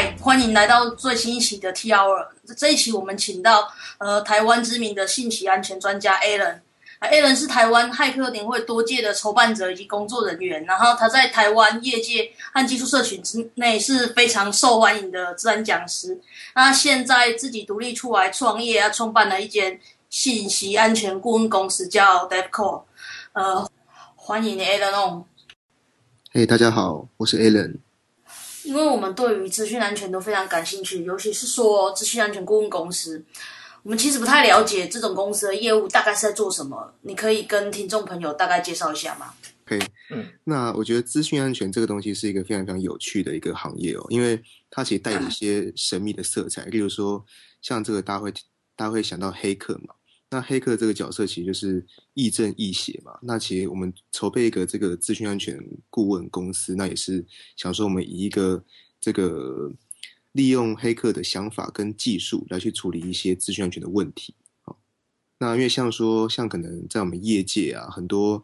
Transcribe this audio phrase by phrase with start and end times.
[0.00, 2.06] 嗨，欢迎来到最新一期的 T R。
[2.56, 6.58] 这一期我们请到呃台湾知名的信息安全专家 Alan。
[7.02, 16.18] Alan 是台湾骇客年会多届的筹办者以及工作人员，然后他在台湾业界和技术社群之内是非常受欢迎的自然讲师。
[16.54, 22.84] 那现在自己独立出来创业啊，创办了一间信息安全顾问公司，叫 DevCo。
[23.34, 23.70] 呃，
[24.16, 25.26] 欢迎 Alan 哦。
[26.32, 27.76] 嘿，大家好，我是 Alan。
[28.64, 33.24] 因为我们对于资讯安全都非常感兴趣，尤其是说资讯安全顾问公司。
[33.82, 39.32] 我们其实不太了解这种公司的业务大概是在做什么，你可以跟听众朋友大概介绍一下吗？
[39.64, 44.38] 可以，嗯，那我觉得资讯安全这个东西是一个非常非常有趣的一个行业哦，因为
[44.68, 47.24] 它其实带有一些神秘的色彩，例如说
[47.62, 48.30] 像这个大家会
[48.76, 49.94] 大家会想到黑客嘛，
[50.30, 51.84] 那黑客这个角色其实就是
[52.14, 53.18] 亦正亦邪嘛。
[53.22, 55.58] 那其实我们筹备一个这个资讯安全
[55.90, 57.24] 顾问公司，那也是
[57.56, 58.64] 想说我们以一个
[59.00, 59.72] 这个。
[60.34, 64.32] 利用黑客的想法跟技术来去处理一些资讯安全的问题。
[64.62, 64.80] 好，
[65.40, 68.40] 那因为像说，像可能在我们业界啊，很多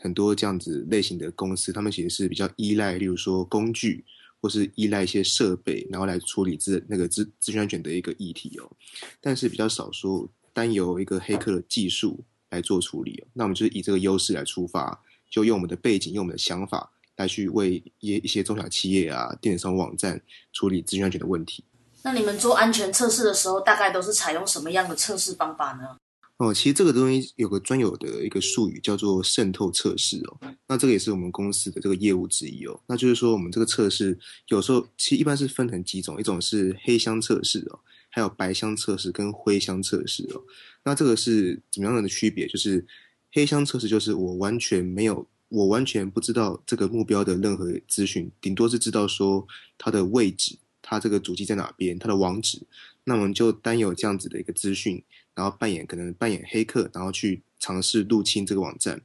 [0.00, 4.02] 很多这样子类型的公司，他们其实是比较依赖，例如说工具，
[4.40, 8.72] 或是依赖一些设备，然后来处理资那个资资讯安全的一个议题哦。
[9.20, 13.28] 但是比较少说单由一个黑客的技术来做处理哦。
[13.34, 14.98] 那我们就是以这个优势来出发，
[15.30, 16.90] 就用我们的背景，用我们的想法。
[17.16, 20.20] 来去为一一些中小企业啊、电商网站
[20.52, 21.64] 处理资讯安全的问题。
[22.02, 25.96] 那你们做安全测试的时候，大概都是采用什么样的测试方法呢？
[26.36, 30.52] 哦，其实这个东西有个专有的一个术语叫做渗透测试哦。
[30.68, 32.78] 那这个也是我们公司的这个业务之一哦。
[32.86, 34.18] 那就是说，我们这个测试
[34.48, 37.80] 有时候其实一般是分成几种，一种是黑箱测试哦，
[38.16, 40.40] 还有白箱测试跟灰箱测试哦。
[40.84, 42.46] 那这个是怎么样的区别？
[42.46, 42.82] 就是
[43.30, 45.26] 黑箱测试就是我完全没有。
[45.48, 49.46] 我完全不知道这个目标的任何资讯，顶多是知道说
[49.78, 52.60] 它的位置，它这个主机在哪边，它的网址。
[53.04, 55.00] 那我们就单有这样子的一个资讯，
[55.36, 59.00] 然后扮演可能扮演黑客，然后去尝试入侵这个网站。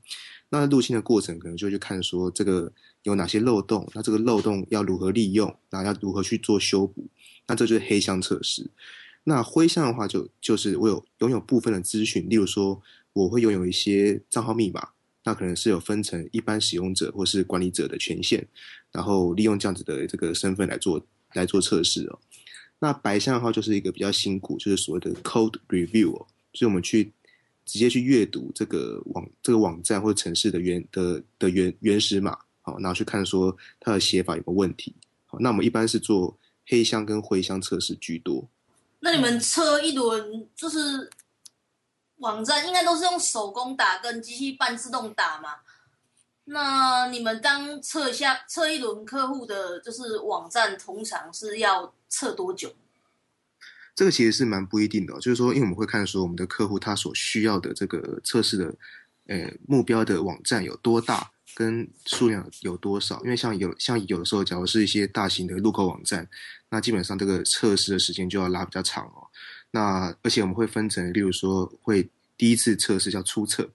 [0.50, 7.06] 那入侵的过程可能就去看说这个有哪些漏洞，那这个漏洞要如何利用，然后要如何去做修补。
[7.48, 8.68] 那这就是黑箱测试。
[9.24, 12.82] 那灰箱的话，就就是我有拥有部分的资讯，例如说
[13.14, 14.90] 我会拥有一些账号密码。
[15.24, 18.44] 那可能是有分成一般使用者或是管理者的权限，
[18.92, 21.00] 然后利用这样子的这个身份来做
[21.34, 22.18] 来做测试哦。
[22.80, 27.12] 那白箱的话就是一个比较辛苦，就是所谓的 code review 哦，就是我们去
[27.66, 34.96] 直接去阅读这个网这个网站或者城市的原的的原原始码，好，然后去看说它的写法有没有问题。
[35.28, 38.50] 好，那我们一般是做黑箱跟灰箱测试居多。
[39.02, 41.10] 那你们测一轮就是？
[42.18, 45.56] 网站应该都是用手工打跟机器半自动打嘛？
[46.44, 52.76] 那你们当测一下测一轮客户的就是网站，通常是要测多久？
[53.96, 58.76] 这个其实是蛮不一定的，就是说，因为我们会看说我们的客户他所需要的这个测试的，
[59.26, 63.20] 呃，目标的网站有多大，跟数量有多少。
[63.24, 66.30] 因为像有像有的时候，假如是一些大型的入口网站，
[66.72, 69.28] 那基本上这个测试的时间就要拉比较长哦。
[69.70, 73.70] 那而且我们会分成，例如说会第一次测试叫初测，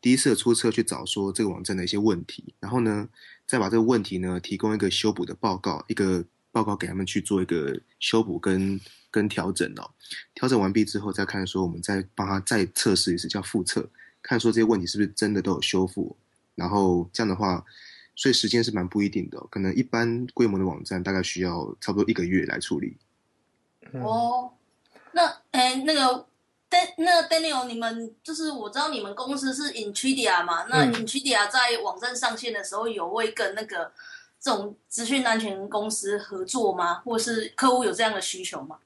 [0.00, 3.08] 第一次的初测去找说这个网站的一些问题，然后呢
[3.46, 8.80] 再把这个问题呢提供一个修补的报告，一个报告给他们去做一个修补跟
[9.10, 9.90] 跟调整哦。
[10.34, 13.88] 调整完毕之后再看说我们再帮他再测试一次叫复测，
[14.22, 16.16] 看说这些问题是不是真的都有修复，
[16.54, 17.64] 然后这样的话，
[18.20, 22.94] 所以时间是蛮不一定的，可能一般规模的网站大概需要差不多一个月来处理。
[23.94, 24.52] 哦。
[25.12, 25.22] 那
[25.52, 26.26] 诶，那个
[26.68, 30.66] Dan，那 Daniel，你们就是我知道你们公司是 Intridia 嘛？
[30.68, 33.90] 那 Intridia 在网站上线的时候，有会跟那个
[34.38, 36.96] 这种资讯安全公司合作吗？
[36.96, 38.76] 或是客户有这样的需求吗？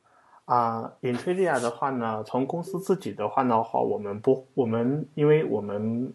[0.45, 6.15] 啊，Intridia 的话呢，从公司自己的话的话，我们不，我们因为我们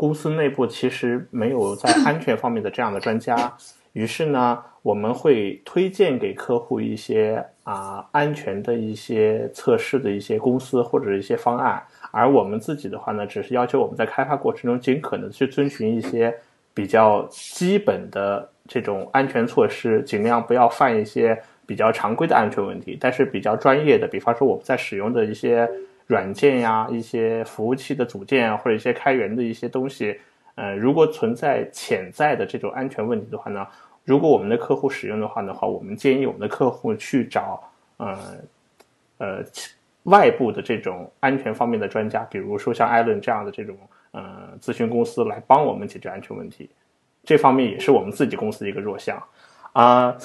[0.00, 3.52] 公司内部其实没有在 安全方面的这样的专家。
[3.92, 11.82] 于是呢，我们会推荐给客户一些啊安全的一些测试的一些公司或者一些方案，
[12.12, 16.34] 而我们自己的话呢，只是要求我们在开发过程中尽可能去遵循一些
[16.72, 22.96] 比较基本的这种安全措施，尽量不要犯一些比较常规的安全问题。
[22.98, 25.68] 但是比较专业的，比方说我们在使用的一些
[26.10, 30.18] 软件呀、一些服务器的组件啊，或者一些开源的一些东西。
[30.56, 33.64] 呃，如果存在潜在的这种安全问题的话呢，
[34.04, 37.62] 如果我们的客户使用的话的话，我们建议我们的客户去找
[37.98, 38.18] 呃
[39.18, 39.44] 呃
[40.02, 43.76] 外部的这种安全方面的专家，比如说像艾伦这样的这种
[44.10, 46.68] 呃咨询公司来帮我们解决安全问题。
[47.22, 49.22] 这方面也是我们自己公司的一个弱项
[49.74, 50.16] 啊。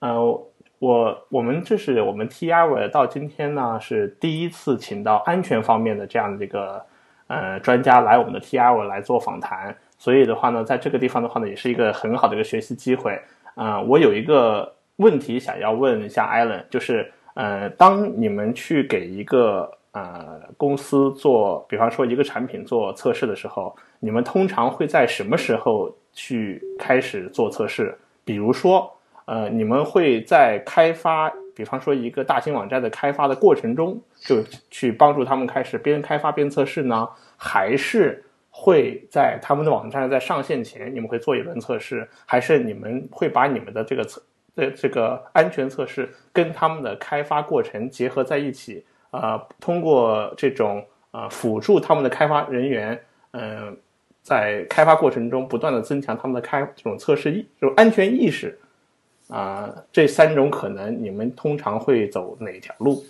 [0.00, 0.42] 呃，
[0.78, 6.80] 我我们这是我们 T R 到今天呢是第一次请到安全方面的这样的一个
[7.26, 13.20] 呃专家来我们的 T R 来做访谈，所以的话呢，在这个地方的话呢，也是一个很好的一个学习机会
[13.56, 13.80] 啊。
[13.80, 27.98] 我有一个问题想要问一下 Allen，就是呃，当你们去给一个呃公司做，比方说一个产品做测试的时候，你们通常会在什么时候去开始做测试？
[28.24, 28.88] 比如说。
[29.28, 37.06] 呃，你们会在开发，比方说一个大型网站的开发的过程中，就去帮助他们开始边开发边测试呢？
[37.36, 42.08] 还是会在他们的网站在上线前，你们会做一轮测试？
[42.24, 44.22] 还是你们会把你们的这个测
[44.56, 48.82] 的这个安全测试跟他们的开发过程结合在一起？
[49.10, 52.98] 呃，通过这种呃辅助他们的开发人员，
[53.32, 53.76] 嗯，
[54.22, 58.58] 在开发过程中不断的增强他们的开这种测试意，这种安全意识。
[59.28, 63.04] 啊，这三种可能，你们通常会走哪条路？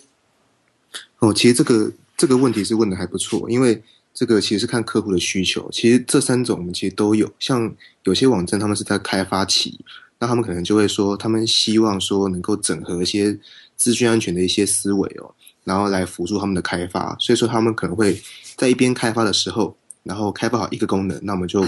[1.19, 3.81] 哦，其实这个这个问题是问的还不错，因为
[4.13, 5.69] 这个其实是看客户的需求。
[5.71, 7.73] 其实这三种我们其实都有，像
[8.03, 9.79] 有些网站他们是在开发期，
[10.17, 13.37] 那他们可能就会说，他们希望说能够整合一些
[13.77, 15.33] 资讯安全的一些思维哦，
[15.63, 17.15] 然后来辅助他们的开发。
[17.19, 18.21] 所以说他们可能会
[18.57, 19.73] 在一边开发的时候，
[20.03, 21.63] 然后开发好一个功能，那我们就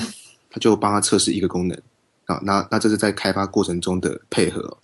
[0.50, 1.82] 他就帮他测试一个功能。
[2.44, 4.78] 那那这是在开发过程中的配合，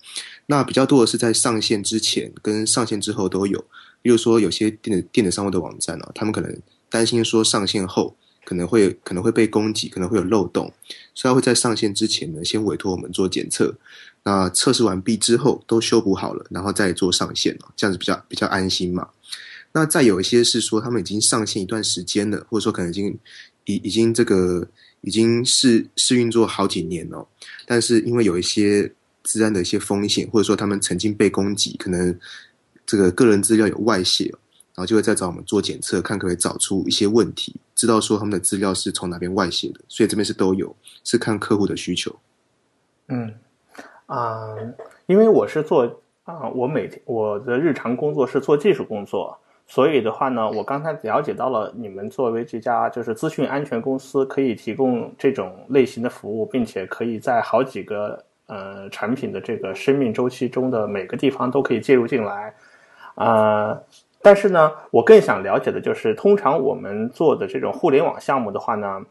[0.46, 3.64] 那比较多的是在上线之前跟上线之后都有。
[4.00, 6.56] 比如说有些电子电子商务的网站呢，他们可能
[6.88, 10.72] 担心说上线后可能会可能会被攻击，可能会有漏洞，
[11.14, 13.74] 所以会在上线之前呢，先委托我们做检测。
[14.22, 19.08] 那测试完毕之后都修补好了，然后再做上线这样子比较比较安心嘛。
[19.72, 23.18] 那再有一些是说他们已经上线一段时间了，或者说可能已经
[23.64, 24.66] 已已经这个。
[25.02, 27.26] 已经试试运作好几年了，
[27.66, 28.92] 但是因为有一些
[29.22, 32.18] 治安的一些风险，或者说他们曾经被攻击，可能
[32.84, 34.24] 这个个人资料有外泄，
[34.74, 39.80] 然后就会再找我们做检测，看可不可以找出一些问题，知道说他们的资料是从哪边外泄的。
[39.88, 40.74] 所以这边是都有，
[41.04, 42.14] 是看客户的需求。
[43.08, 43.34] 嗯，
[44.06, 44.56] 啊，
[45.06, 49.38] 因为我是做啊，我每天我的日常工作是做技术工作。
[49.70, 62.54] 所以的话呢，我刚才了解到了，你们作为这家就是资讯安全公司，可以提供这种类型的服务，并且可以在好几个呃产品的这个生命周期中的每个地方都可以介入进来，
[63.16, 63.78] 啊，
[64.22, 69.02] 但是呢，我更想了解的就是，通常我们做的这种互联网项目的话呢，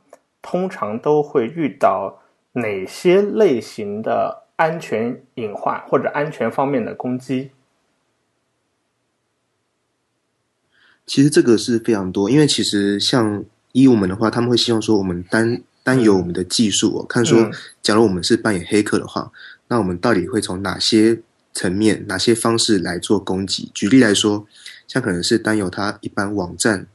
[0.42, 2.18] 通常都会遇到
[2.54, 7.52] 哪些类型的安全隐患或者安全方面的攻击？
[11.08, 17.50] 其实这个是非常多，因为其实像医务们的话，他们会希望说我们单单有我们的技术哦，看说
[17.82, 19.32] 假如我们是扮演黑客的话，
[19.70, 21.18] 那我们到底会从哪些
[21.54, 23.72] 层面、哪些方式来做攻击？
[23.74, 24.46] 举例来说，
[24.86, 26.86] 像可能是单有它一般网站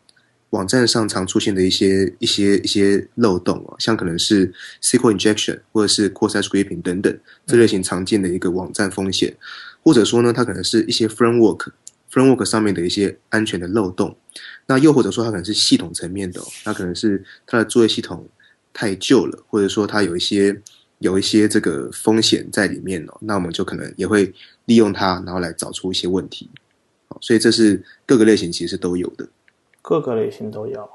[0.50, 9.34] 网站上常出现的一些一些一些漏洞哦，像可能是 SQL injection 或者是 cross-site scraping 等等这类型常见的一个网站风险，
[9.82, 11.68] 或者说呢，它可能是一些 framework。
[12.12, 14.14] Framework 上面的一些安全的漏洞，
[14.66, 18.28] 那又或者说它可能是系统层面的，那可能是它的作业系统
[18.74, 20.60] 太旧了，或者说它有一些
[20.98, 24.30] 有一些这个风险在里面哦，那我们就可能也会
[24.66, 26.50] 利用它，然后来找出一些问题。
[27.20, 29.26] 所以这是各个类型其实都有的，
[29.80, 30.88] 各个类型都有。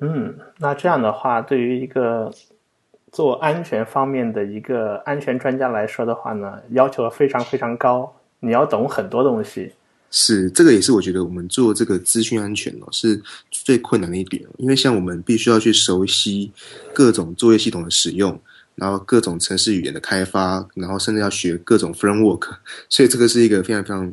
[0.00, 2.32] 嗯，那这样的话，对于一个
[3.10, 9.72] 做安全方面的一个安全专家来说的话呢，要求非常非常高，你要懂很多东西。
[10.10, 14.42] 是，这个也是我觉得我们做这个资讯安全哦，是最困难的一点。
[14.56, 16.50] 因为像我们必须要去熟悉
[16.94, 18.40] 各种作业系统的使用，
[18.74, 22.48] 然后各种程式语言的开发，然后甚至要学各种 framework，
[22.88, 24.12] 所以这个是一个非常非常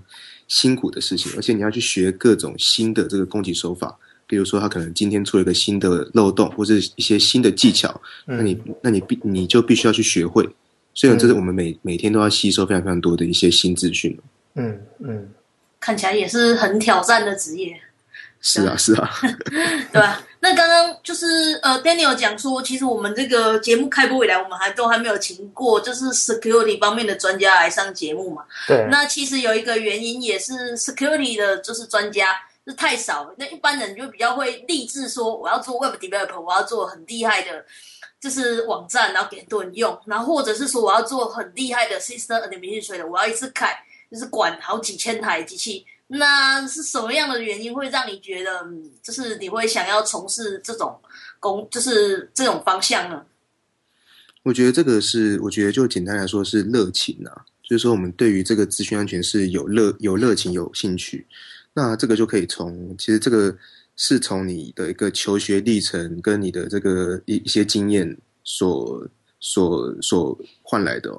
[0.49, 1.31] 辛苦的事情。
[1.37, 3.97] 而且你要去学各种新的这个攻击手法，
[4.27, 10.45] 比如说他可能今天出了一个新的漏洞，或者一些新的技巧，那你那你必你就必须要去学会。
[10.93, 14.17] 所以这是我们每每天都要吸收非常非常多的一些新资讯
[14.55, 15.29] 嗯嗯。
[15.85, 17.79] 看起来也是很挑战的职业，
[18.41, 19.07] 是啊，是啊，
[19.93, 20.19] 对吧？
[20.39, 28.43] 那刚刚就是呃，Daniel 讲说，其实我们这个节目开播以来，我们还都还没有请过就是 security 方面的专家来上节目嘛。
[28.67, 28.87] 对。
[28.89, 32.29] 那其实有一个原因，也是 security 的就是专家
[32.65, 37.63] 是太少，那一般人就比较会立志说，我要做 web developer，我要做很厉害的，
[38.19, 43.77] 就是网站，然后给很多人用，然后或者是说我要做很厉害的 system administrator，我要一次开。
[44.15, 48.65] 是管好几千台机器，那是什么样的原因会让你觉得，
[49.01, 50.99] 就是你会想要从事这种
[51.39, 53.25] 工，就是这种方向呢？
[54.43, 57.45] 我觉得这个是，我觉得就简单来说是热情啊。
[57.67, 61.25] 就是说我们对于这个资讯安全是有热有热情有兴趣，
[61.73, 63.57] 那这个就可以从其实这个
[63.95, 69.03] 是从你的一个求学历程跟你的这个一一些经验所
[69.39, 71.11] 所所换来的。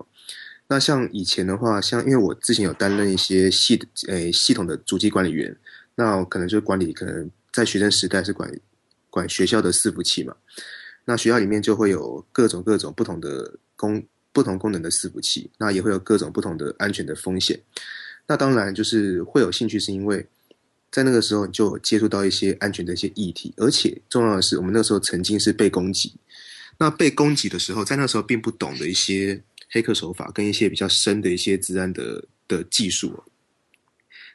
[0.68, 5.56] 那像以前的话，像因为我之前有担任一些系诶系统的主机管理员，
[5.94, 8.52] 那可能就管理可能在学生时代是管
[9.08, 10.34] 管学校的伺服器嘛，
[11.04, 17.60] 那学校里面就会有各种各种不同的功不同功能的伺服器，那也会有各种不同的安全的风险。
[18.26, 20.26] 那当然就是会有兴趣，是因为
[20.90, 26.14] 在那个时候你就接触到一些安全的一些议题，而且重要的是，我们那时候曾经是被攻击。
[26.78, 29.44] 那被攻击的时候，在那时候并不懂的一些。
[29.68, 33.24] 黑客手法跟一些比较深的一些自然的的技术，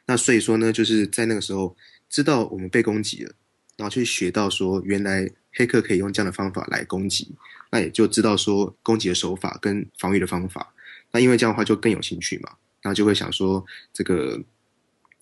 [0.06, 1.76] 那所以说呢，就是在那个时候
[2.08, 3.32] 知道我们被攻击了，
[3.76, 7.34] 然后去学到说原来黑客可以用这样的方法来攻击，
[7.70, 10.74] 那也就知道说攻击的手法跟防御的方法，
[11.10, 14.42] 那因为这样的话就更有兴趣嘛，然后就会想说这个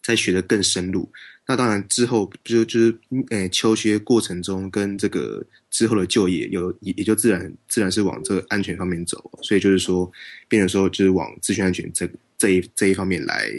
[0.02, 1.10] 再学的更深入。
[1.46, 2.96] 那当然之后就就是
[3.30, 10.10] 诶求学过程中跟这个之后的就业有也也就自然自然是往这个安全方面走，所以就是说
[10.48, 13.50] 变成说就是往资讯安全这这一这一方面来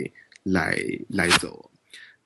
[0.44, 1.70] 来来走。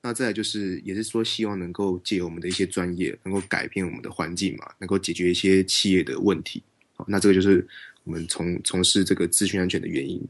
[0.02, 6.62] 那再就是也是说希望能够借由我们的一些专业，能够改变我们的环境嘛，能够解决一些企业的问题。
[6.94, 7.66] 好，那这个就是
[8.04, 10.22] 我们从从事这个资讯安全的原因。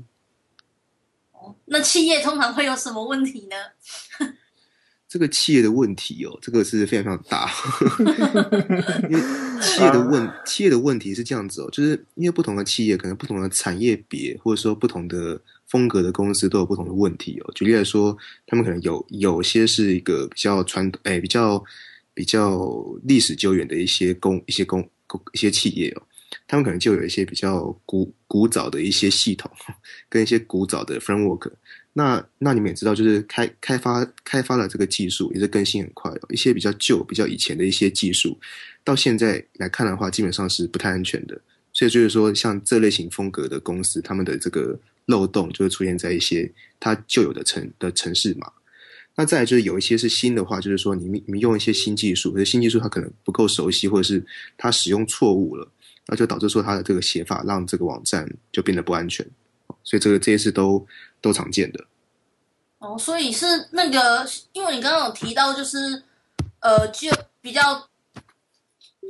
[1.47, 3.57] 哦，那企业通常会有什么问题呢？
[5.09, 7.49] 这个企业的问题哦，这个是非常非常大。
[9.09, 9.23] 因为
[9.63, 17.53] 企业的问企业的问题是这样子哦，就是因为不同的企业，可能不同的产业别，或者说不同的风格的公司，都有不同的问题哦。
[17.55, 21.63] 举例来说，他们可能有有些是一个比较传统，哎，比较
[22.13, 26.03] 比较历史久远的一些公一些公公一些企业哦，
[26.47, 29.51] 他们可能就有一些比较古古早的一些系统，
[30.09, 31.51] 跟一些古早的 framework。
[31.93, 38.39] 那那你们也知道，就是开开发开发的这个技术也是更新很快，一些比较旧、比较以前的一些技术，
[38.85, 41.41] 到现在来看的话，基本上是不太安全的。
[41.73, 48.51] 所以就是说，像这类型风格的公司，他们的这个漏洞就会出现在一些它旧有的城的城市嘛。
[49.15, 54.23] 那再就是有一些是新的话，就是说你们你们用一些新技术，可是新技术它可能不够熟悉，或者是
[54.59, 55.67] 它使用错误了，
[56.07, 59.27] 那就导致说它的这个写法让这个网站就变得不安全。
[59.83, 60.87] 所以这个这些是都。
[61.23, 61.85] 都常见的
[62.79, 66.05] 哦，所以是那个，因为你刚刚有提到，就是
[66.61, 67.11] 呃，就
[67.41, 67.89] 比较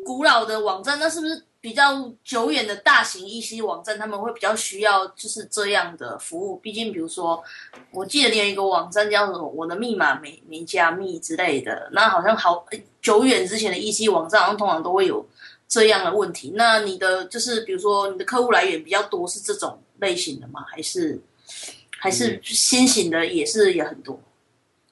[0.06, 6.56] 古老的网站，那是不是比较久远的大型 EC 网站，他们会比较需要就是这样的服务？
[6.56, 7.42] 毕竟，比如说，
[7.90, 12.64] 我记得你有一个网站叫什么“我的密码没没加密”之类的，那好像好
[13.02, 15.26] 久远之前的 EC 网站，好像通常都会有
[15.68, 16.52] 这样的问题。
[16.54, 20.64] 那你的就是比如说，你的客户来源比较多是这种类型的吗？
[20.68, 21.20] 还是？
[21.98, 24.22] 还是新型的也是也很多。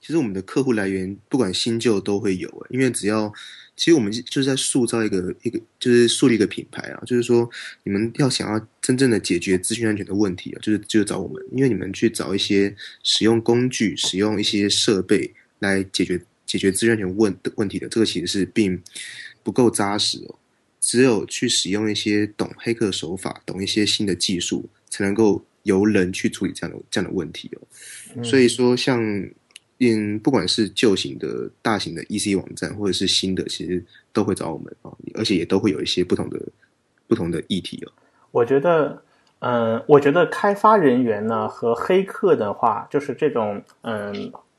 [0.00, 3.33] 其实我们的客户来源不管新旧都会有，因为只要
[3.76, 7.49] 其实我们就是在塑造一个一个就是树立一个品牌啊，就是说
[7.83, 18.83] 你们要想要真正的解决资讯安全的问题啊，就是就是找我们，因为你们去找一些使用工具、使用一些设备来解决解决资讯安全问的问题的，这个其实是并
[19.43, 20.35] 不够扎实哦。
[20.85, 25.43] 只有去使用一些懂黑客手法、懂一些新的技术，才能够。
[25.64, 29.00] 由人去处理这样的这样的问题哦，所以说像
[29.79, 36.38] 嗯，不管是旧型的大型的 EC 网站，或者是新的，其实都会找我们啊，而且也都会有一些不同的
[37.07, 37.93] 不同的议题哦。
[38.31, 39.03] 我觉得，
[39.38, 44.12] 嗯，我觉得开发人员呢和黑客的话，就是这种嗯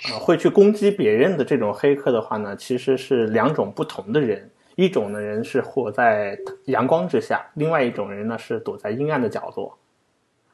[0.10, 4.50] 呃会去攻击别人的这种黑客的话呢，其实是两种不同的人。
[4.76, 9.78] 一种的人是活在阳光之下，另外一种人呢是躲在阴暗的角落。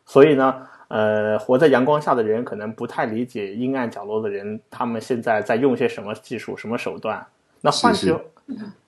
[0.05, 7.25] 所以呢，呃，活在阳光下的人可能不太理解阴暗角落的人，他们现在在用些什么技术、什么手段。
[7.61, 8.13] 那换句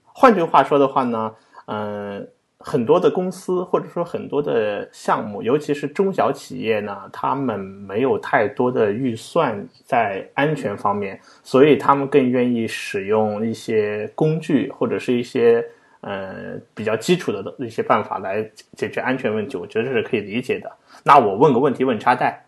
[0.05, 1.35] 换句话说的话呢，
[1.65, 2.27] 嗯，
[2.65, 15.63] 很多的公司或者说很多的项目，尤其是中小企业呢，他们没有太多的预算在安全方面，所以他们更愿意使用一些工具或者是一些
[15.99, 19.57] 呃比较基础的一些办法来解决安全问题。
[19.57, 20.71] 我觉得这是可以理解的。
[21.03, 22.45] 那我问个问题，问插袋，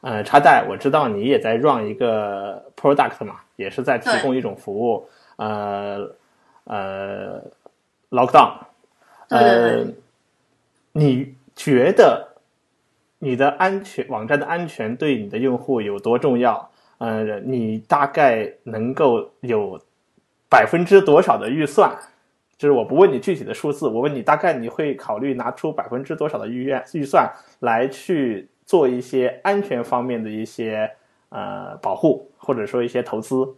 [0.00, 5.06] 呃，插袋，我知道你也在 run 一个 product 嘛，也是在提供一种服务，
[5.36, 6.10] 呃，
[6.64, 7.42] 呃
[8.10, 8.52] ，lockdown，
[9.28, 9.84] 呃，
[10.92, 12.28] 你觉得
[13.18, 16.70] 你的安全网站的安全对你的用户有多重要？
[16.98, 19.80] 呃，你大概能够有
[20.48, 21.96] 百分之多少的预算？
[22.56, 27.30] 就是我不问你具体的数字，我问你大概你会考虑拿出百分之多少的预愿预算
[27.60, 30.90] 来去做一些安全方面的一些
[31.28, 33.54] 呃保护，或者说一些投资？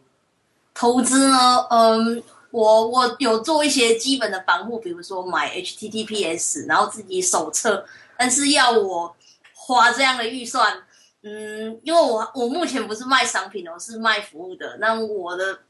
[0.74, 1.36] 投资呢，
[1.70, 7.84] 嗯，我我有做一些基本的防护，比如说买 HTTPS，然后自己手册，
[8.16, 9.16] 但是要我
[9.54, 10.82] 花这样的预算，
[11.22, 15.60] 嗯，因为我我目前不是卖商品哦，是卖服务的，那我的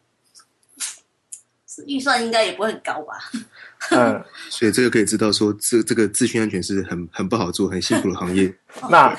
[1.87, 3.19] 预算应该也不会很高吧？
[3.91, 8.53] 嗯， 所以这个可以知道说，这这个资讯安全是很很不好做、很辛苦的行业。
[8.91, 9.17] 那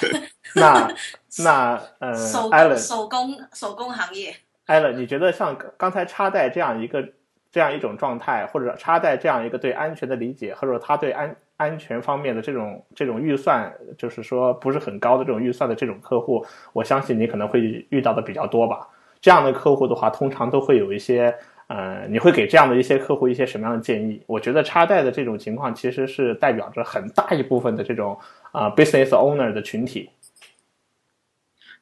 [0.55, 0.95] 那
[1.37, 4.35] 那呃手，Allen 手工手工行业
[4.67, 7.01] ，Allen，你觉得像刚才插袋这样一个
[7.51, 18.87] 这样一种状态，或者插在这样一个对安全的理解，或者他对安安全方面的这种这种预算，就是说不是很高的这种预算的这种客户，我相信你可能会遇到的比较多吧。
[19.19, 21.35] 这样的客户的话，通常都会有一些
[21.67, 24.21] 呃，你会给这样的一些客户一些什么样的建议？
[24.25, 28.17] 我觉得插带的这种情况其实是代表着很大一部分的这种
[28.51, 30.09] 啊、business owner 的群体。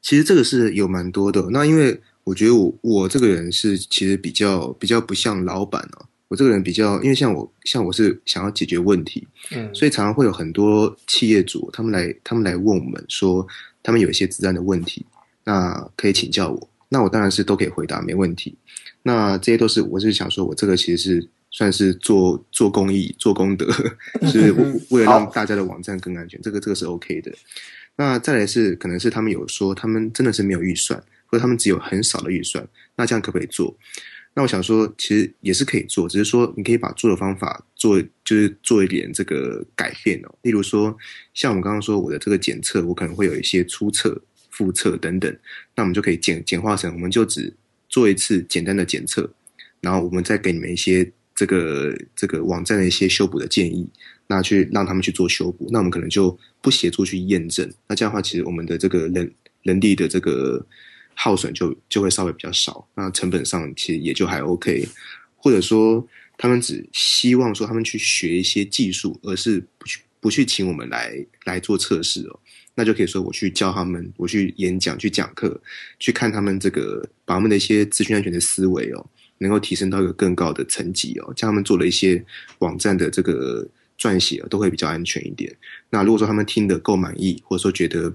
[0.02, 1.42] 其实这个是有蛮多的。
[1.52, 13.46] 那因为我觉得我我这个人是其实比较比较不像老板哦，我这个人比较，因为像我像我是想要解决问题，嗯所以常常会有很多企业主他们来他们来问我们说，
[13.82, 15.06] 他们有一些自然的问题，
[15.44, 18.56] 那可以请教我，那我当然是都可以回答，没问题。
[19.02, 23.66] 那这些都是我是想说，我这个其实是算是做做公益、做功德，
[24.30, 24.52] 是
[24.90, 27.32] 为 了让大家的网站更安全，这个这个是 OK 的。
[27.96, 33.78] 那再来是可能是他们有说他们真的是没有预算，或者他们只有很少的预算，那这样可不可以做？
[34.36, 40.36] 那我想说，其实也是可以做，只是说你可以把做的方法做，就是做一点这个改变哦。
[40.44, 40.96] 例如说，
[41.34, 44.22] 像我们刚刚说我的这个检测，我可能会有一些初测、
[44.52, 45.36] 复测等等，
[45.76, 47.54] 那我们就可以简简化成，我们就只
[47.90, 49.30] 做一次简单的检测，
[49.82, 53.90] 然后我们再给你们一些这个这个网站的一些修补的建议，
[54.28, 55.68] 那去让他们去做修补。
[55.72, 60.65] 那我们可能就不协助去验证，那这样的话，其实我们的这个人人力的这个
[61.21, 64.88] 耗损就就会稍微比较少，那成本上其实也就还 OK。
[65.36, 72.39] 或者说，他们只希望说他们去学一些技术，而是不去不去请我们来来做测试哦。
[72.73, 75.62] 那就可以说我去教他们，我去演讲、去讲课，
[75.99, 79.05] 去看他们这个把他们的一些资讯安全的思维哦，
[79.39, 82.23] 能够提升到一个更高的层级哦，这样他们做了一些
[82.60, 83.67] 网站的这个
[83.99, 85.53] 撰写、哦、都会比较安全一点。
[85.89, 88.13] 那如果说他们听得够满意，或者说觉得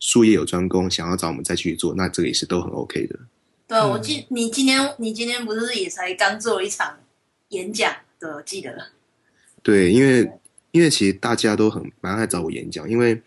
[0.00, 3.18] 术业有专攻，想要找我们再去做，那这个也是都很 OK 的。
[3.66, 6.98] 对啊，我记你今天你今天不是也才刚做了一场
[7.50, 8.90] 演讲的，记得
[9.62, 10.30] 对，因为
[10.70, 13.20] 因为其实大家都很蛮爱找我演讲，因为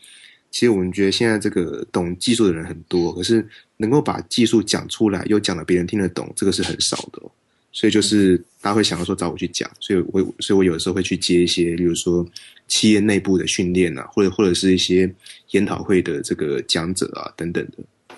[0.50, 7.32] 其实我们觉得现在这个懂技术的人很多，可是能够把技术讲出来又讲的别人听得懂，这个是很少的、哦。
[7.74, 12.26] 所以就是大家会想要说找我去讲，所以我所以我有的时候会去接一些，例如说
[12.68, 15.10] 企业内部的训练啊，或者或者是一些
[15.52, 18.16] 研讨会的这个讲者啊等等的。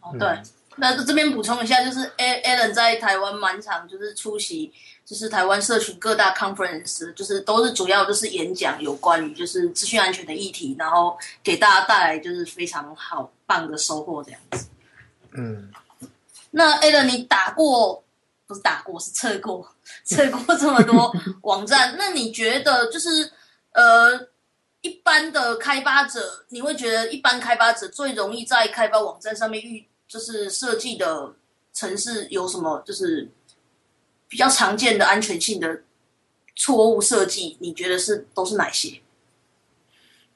[0.00, 0.28] 哦，对。
[0.76, 4.72] 那这边补充一下，就是 A Alan 在台湾满场就是出席，
[5.06, 14.66] 就是台湾社群各大 conference，就是都是主要就是演讲有关于就是资讯安全的议题，然后给大家带来就是非常好棒的收获这样子。
[15.30, 15.70] 嗯，
[16.50, 18.02] 那 Alan 你打过
[18.48, 19.64] 不是打过是测过
[20.02, 23.30] 测过这么多网站，那你觉得就是
[23.74, 24.26] 呃
[24.84, 31.34] 一般的开发者，你会觉得一般开发者最容易在开发网站上面遇就是设计的
[31.72, 33.30] 城市有什么就是
[34.28, 35.82] 比较常见的安全性的
[36.54, 37.56] 错误设计？
[37.60, 39.00] 你觉得是都是哪些？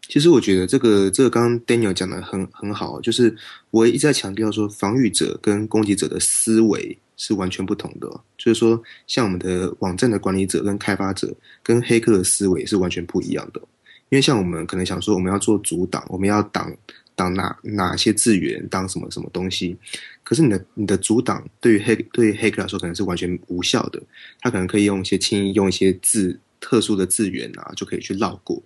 [0.09, 3.37] 其实我觉得这个这个刚刚 Daniel 讲的很很好，就是
[3.71, 8.09] 我一直在强调说，防御者跟攻击者的思维是完全不同的。
[8.39, 11.31] 就是说，像我们的网站的管理者跟开发者
[11.63, 13.61] 跟黑客的思维是完全不一样的。
[14.11, 16.75] 因为像我们可能想说，我们要做阻挡，我们要挡
[17.15, 19.77] 挡哪哪些资源，挡什么什么东西。
[20.23, 24.03] 可是你的你的阻挡对于黑对于黑客来说可能是完全无效的，
[24.41, 28.63] 他可能可以用一些轻易用一些字特殊的字源啊，就可以去绕过。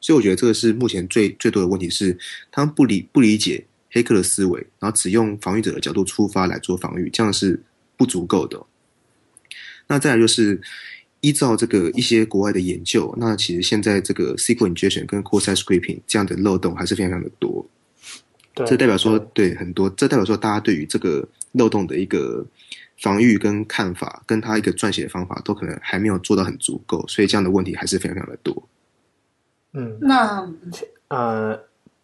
[0.00, 2.16] 所以我觉得这个是目前最最多的问题是，
[2.50, 7.62] 他们不理不理解黑客的思维，然后只用防御者的角度出发来做防御，这样是
[7.96, 8.60] 不足够的。
[9.86, 10.60] 那再来就是
[11.22, 17.64] 依照这个一些国外的研究，那其实现在这个 SQL injection 跟 core site scraping 这样的漏洞还是非常非常的多。
[18.54, 22.44] 对，这代表说对很多，这代表说大家对于这个漏洞的一个
[22.98, 28.68] 防御跟看法，跟他一个撰写的方法，都可能还没有做到很足够，所以这样的问题还是非常非常的多。
[29.72, 30.46] 嗯，那
[31.08, 31.58] 呃，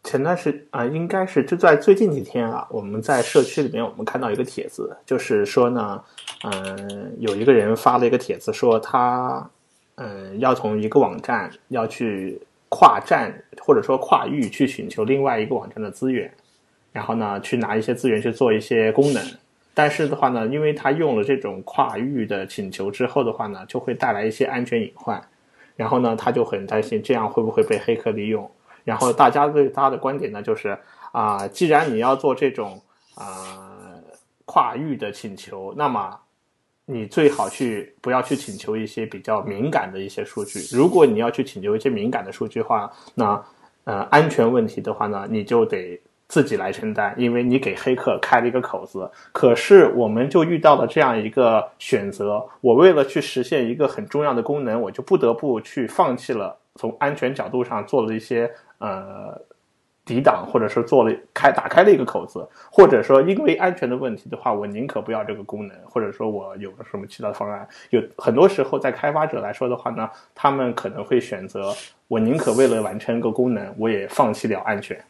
[0.04, 6.02] 前段时啊、应该是就在最近几天啊，我们在社区里面，我们看到一个帖子，就是说呢，
[6.44, 9.50] 嗯、有一个人发了一个帖子，说他，
[9.96, 16.32] 嗯、要从一个网站要去跨站或者说跨域去寻求另外一个网站的资源，
[16.92, 19.22] 然后呢去拿一些资源去做一些功能。
[19.74, 25.22] 但是的话呢，因为他用了这种跨域的请求之后的话呢，就会带来一些安全隐患。
[25.76, 28.50] 然后呢，他就很担心这样会不会被黑客利用。
[28.88, 30.78] 然后大家对他的观点呢，就是
[31.12, 32.80] 啊，既然你要做这种
[33.14, 33.68] 啊
[34.46, 36.18] 跨域的请求，那么
[36.86, 40.58] 你最好去不要去请求一些比较敏感的一些数据。
[40.74, 43.44] 如果你要去请求一些敏感的数据话，那
[43.84, 46.00] 呃安全问题的话呢，你就得。
[46.28, 49.10] 自己来承担，因为你给黑客开了一个口子。
[49.32, 59.40] 可是我们就遇到了这样一个选择：我为了去实现一个很重要的功能，我就不得不去放弃了从安全角度上做了一些呃
[60.04, 67.66] 抵挡，或者是做了开打开了一个口子，或者说因为安全的问题的话，我宁可不要这个功能，或者说我有个什么其他的方案。
[67.88, 71.74] 有很多时候，在开发者来说的话呢，他们可能会选择：
[72.06, 75.02] 我宁可为了完成一个功能，我也放弃了安全。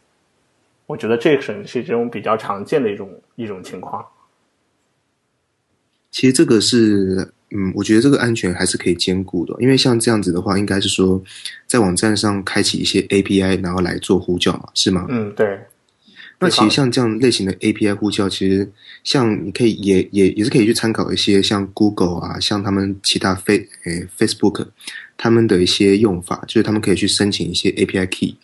[0.89, 4.03] 我觉得这是是这种比较常见的一种一种情况。
[6.09, 11.21] 其实这个是，嗯，我觉得这个安全还是可以兼顾的，因为像这样子的话，应该是说
[11.67, 15.05] 在网站上开启一些 API，然后来做呼叫嘛，是吗？
[15.09, 15.59] 嗯，对。
[16.39, 18.67] 那其实像这样类型的 API 呼叫，其实
[19.03, 24.65] 像你可以也也也是可以去参考一些像 Google 啊，像他们其他 Face 诶 Facebook
[25.15, 28.37] 他们的一些用法，就是他们可以去申请一些 API key。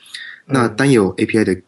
[0.45, 1.59] 那单有 API 的。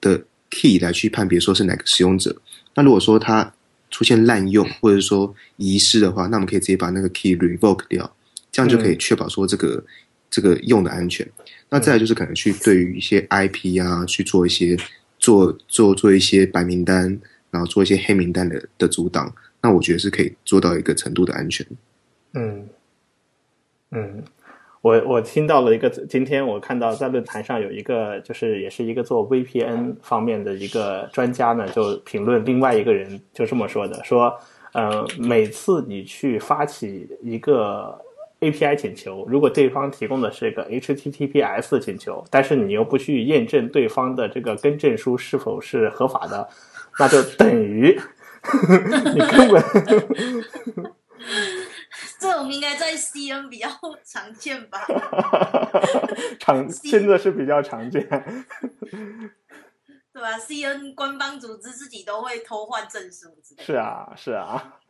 [0.00, 2.36] 的 key 来去判别说是哪个使用者。
[2.74, 3.52] 那如果说它
[3.90, 8.14] 出现滥用或者说遗失的话，那我们可以直接把那个 key revoke 掉，
[8.50, 9.82] 这样就可以确保说这个
[10.30, 11.26] 这个用的安全。
[11.68, 14.76] 那再来就是可能去对于一些 IP 啊去做一些
[15.18, 17.18] 做做做一些白名单，
[17.50, 19.34] 然后做一些黑名单的的阻挡。
[19.62, 21.66] 那我觉得是可以做到一个程度的安全。
[22.34, 22.68] 嗯
[23.90, 24.22] 嗯。
[24.86, 34.32] 我我听到了一个，今天我看到在论坛上有一个，就是也是一个做 VPN 方面的一个专家呢，就评论另外一个人就这么说的，说，
[34.74, 38.00] 呃，每次你去发起一个
[38.38, 46.48] API 请求，如果对方提供的是一个 HTTPS 请求，但是你又不去验证对方的这个更正书是否是合法的，
[46.96, 47.98] 那就等于
[49.12, 49.60] 你根本。
[52.18, 53.68] 这种应该在 CN 比较
[54.04, 54.86] 常见吧？
[56.40, 58.02] 常 现在是比较常见，
[60.12, 63.64] 对吧？CN 官方组织自己都会偷换证书之类的。
[63.64, 64.80] 是啊，是啊。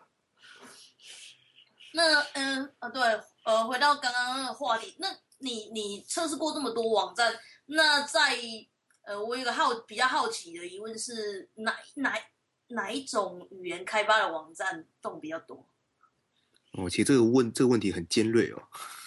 [1.95, 3.03] 那嗯呃对
[3.45, 5.09] 呃，回到刚刚那个话题，那
[5.39, 7.35] 你你测试过这么多网站，
[7.67, 8.37] 那在
[9.05, 12.15] 呃，我有个好比较好奇的疑问是，哪哪
[12.69, 15.67] 哪一种语言开发的网站动比较多？
[16.77, 18.63] 哦，其实这个问这个问题很尖锐哦。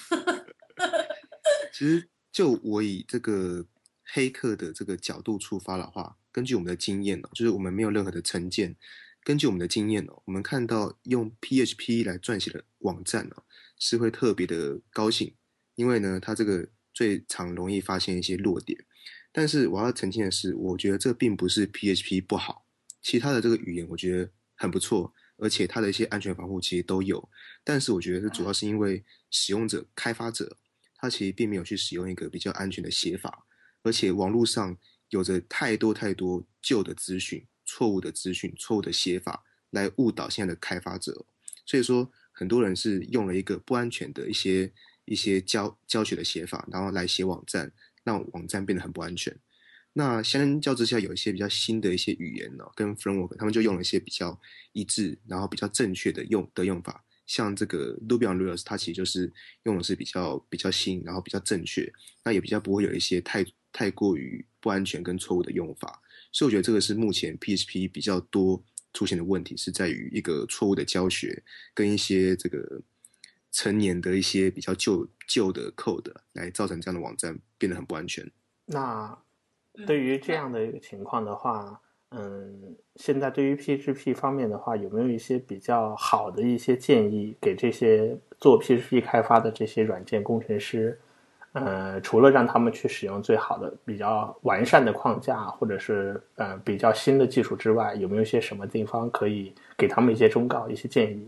[1.71, 3.65] 其实就我以这个
[4.03, 8.75] 黑客的这个角度出发的话，根据我们的经验哦，就是我们没有任何的成见。
[9.23, 13.43] 根据我们的经验哦，我们看到用 PHP 来撰写的网站哦，
[13.77, 15.35] 是会特别的高兴，
[15.75, 18.85] 因为呢，它这个最常容易发现一些弱点。
[19.31, 22.65] 但是我要澄清的是，我觉得这并不是 PHP 不好，
[23.01, 25.13] 其他的这个语言我觉得很不错。
[25.39, 27.29] 而且它的一些安全防护其实都有，
[27.63, 30.57] 但是我觉得是主要是因为使用者、开发者
[30.95, 33.45] 他其实并没有去使用一个比较安全的写法，
[33.83, 34.77] 而且网络上
[35.09, 41.25] 有着太多太多旧的资讯、错误的资讯、错误的写法来误导现在的开发者，
[41.65, 44.71] 所以说很多人是用了一个不安全的一些
[45.05, 47.71] 一些教教学的写法，然后来写网站，
[48.03, 49.35] 让网站变得很不安全。
[49.99, 54.39] 那相较之下，有一些比较新的一些语言呢，跟 framework，他们就用了一些比较
[54.71, 57.03] 一致，然后比较正确的用的用法。
[57.27, 59.29] 像这个 Ruby on Rails，它其实就是
[59.63, 61.91] 用的是比较比较新，然后比较正确，
[62.23, 66.01] 那也比较不会有一些太太过于不安全跟错误的用法。
[66.31, 72.81] 所以我觉得这个是目前 PHP 比较多出现的问题，是在于一个错误的教学跟一些这个
[73.51, 78.31] 成年的一些比较旧旧的 code 来造成这样的网站变得很不安全。
[78.65, 79.17] 那
[79.85, 81.79] 对于这样的一个情况的话，
[82.11, 90.99] 嗯，现在对于 PHP 方面的话，有没有一些比较好的一些建议给这些做 PHP 开发的这些软件工程师？
[91.53, 101.27] 呃，除了让他们去使用最好的、比较完善的框架，或者是呃比较新的技术之外，有没有一些什么地方可以给他们一些忠告、一些建议？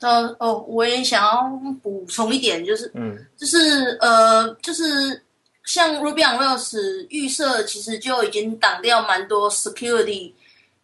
[0.00, 1.50] 呃哦，我也想要
[1.82, 5.22] 补充一点，就是嗯，就是呃，就是。
[5.64, 10.32] 像 Ruby on Rails 预设其实就已经挡掉蛮多 security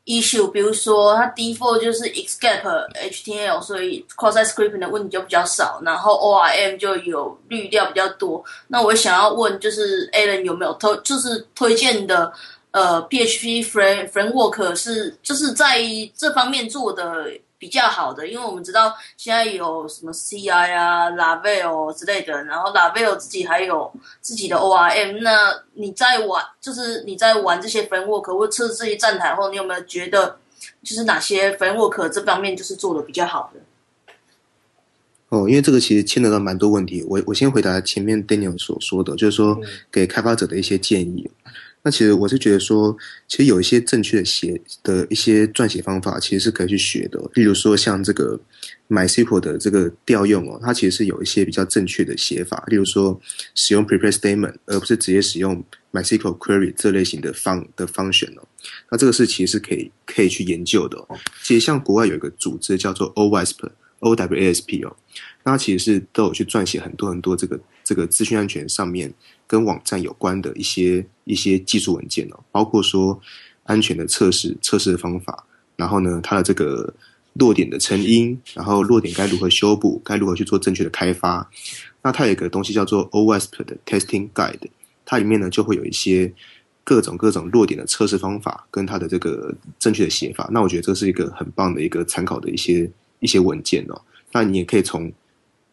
[0.06, 2.62] issue，比如说它 default 就是 escape
[2.94, 8.42] HTML，所以 cross site scripting 的问题就比较少，然后 ORM 就有滤掉比较多。
[8.66, 12.32] 那我想要问，就是 Alan 有没有推，就是推荐的
[12.72, 15.80] 呃 PHP frame framework 是就是在
[16.16, 17.26] 这方面做的
[17.58, 25.20] 比较好的，因为我们知道现在有什么 CI 啊、Laravel 之类的，然后 Laravel 自己还有自己的 ORM。
[25.20, 30.38] 那你在玩，就是你在玩这些 framework 或测试这些站台后，你有没有觉得
[30.82, 33.60] 就是哪些 framework 这方面就是做的比较好的？
[35.28, 39.56] 哦，因为这个其实牵扯到蛮多问题，我我先回答前面 Daniel 所说的，就是说
[39.92, 41.30] 给开发者的一些建议。
[41.82, 42.94] 那其实我是觉得说，
[43.26, 47.18] 其实有一些正确的写的一些撰写方法，其实是可以去学的。
[47.34, 48.38] 例如说，像这个
[48.88, 52.62] MySQL 的这个调用哦，它其实是有一些比较正确的写法。
[52.66, 53.18] 例如说，
[53.54, 58.42] 使用 Prepare Statement，而不是直接使用 MySQL Query 这类型的方的方选哦。
[58.90, 61.18] 那这个是其实是可以可以去研究的哦。
[61.42, 64.94] 其实像国外有一个组织叫做 OWASP，OWASP 哦，
[65.44, 69.14] 那它其实是都有去撰写很多很多这个这个资讯安全上面。
[69.50, 73.20] 跟网站有关的一些一些技术文件哦，包括说
[73.64, 76.94] 安全的测试测试的方法，然后呢，它的这个
[77.32, 81.50] 弱点的成因，然后弱点该如何修补，该如何去做正确的开发。
[82.00, 84.70] 那它有一个东西叫做 OWASP 的 Testing Guide，
[85.04, 86.32] 它里面呢就会有一些
[86.84, 90.48] 各种各种弱点的测试方法，跟它的这个正确的写法。
[90.52, 94.00] 那我觉得这是一个很棒的一个参考的一些一些文件哦。
[94.30, 95.12] 那你也可以从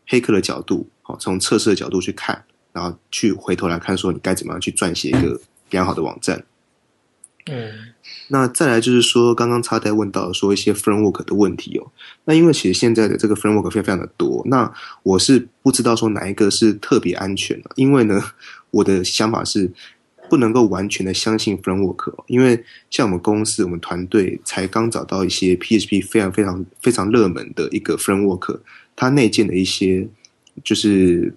[0.07, 2.43] 黑客的角度，好，从测试的角度去看。
[2.77, 6.45] 然后去回头来看，说你该怎么样去撰写一个良好的网站。
[7.49, 7.71] 嗯，
[8.27, 11.91] 那再来就是说，刚刚插袋问到说一些 framework 的问题哦。
[12.25, 17.71] 那因为其实现在的这个 framework 非常非常的多，那我是不知道说哪一个是特别安全的。
[17.75, 18.21] 因为呢，
[18.69, 19.71] 我的想法是
[20.29, 28.59] 不能够完全的相信 framework，因为像我们公司我们团队才刚找到一些 PHP 非常非常非常热门的一个 framework，
[28.95, 30.07] 它内建的一些
[30.63, 31.33] 就是。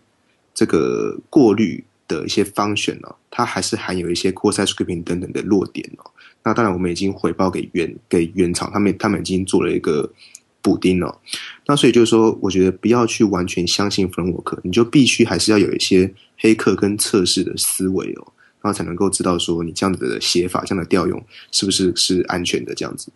[0.60, 6.10] 这个过滤的一些方选呢，它还是含有一些 core site scripting 等等的弱点哦。
[6.42, 10.12] 那当然，我们已经回报给原给原厂，他们他们已经做了一个
[10.60, 11.18] 补丁了。
[11.64, 23.10] 那所以就是说，我觉得不要去完全相信 framework，你就必须还是要有一些黑客跟测试的思维哦，然后才能够知道说你这样子的写法、这样的调用是不是是安全的这样子。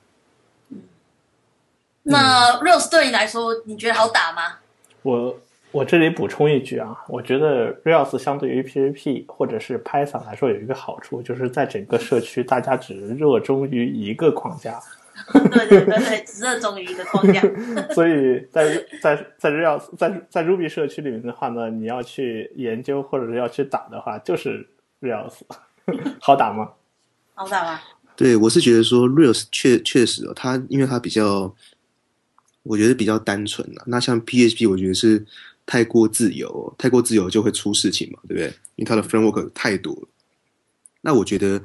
[2.05, 4.61] 那 Rose 对你来说，你觉得好打吗？
[5.03, 5.39] 我。
[5.75, 14.81] 我这里补充一句啊，我觉得 Rails 相对于 PHP 或者是 Python 来说有一个好处，就是在整个社区大家只热衷于一个框架。
[15.35, 17.41] 对对对对，只热衷于一个框架。
[17.93, 24.65] 所以在在在 Rails 在在 Ruby 社区里面的话呢，你要去研究或者是要去打的话，就是
[25.01, 25.41] Rails，
[26.21, 26.71] 好打吗？
[27.35, 27.81] 好打吗？
[28.15, 31.53] 对，我是觉得说 Rails 确确实哦，它因为它比较，
[32.63, 33.83] 我觉得比较单纯了。
[33.89, 35.27] 那像 PHP，我觉得是。
[35.67, 38.47] 太过自由，太过自由就会出事情嘛，对不对？
[38.77, 40.09] 因为它的 framework 太多了。
[41.01, 41.63] 那我觉得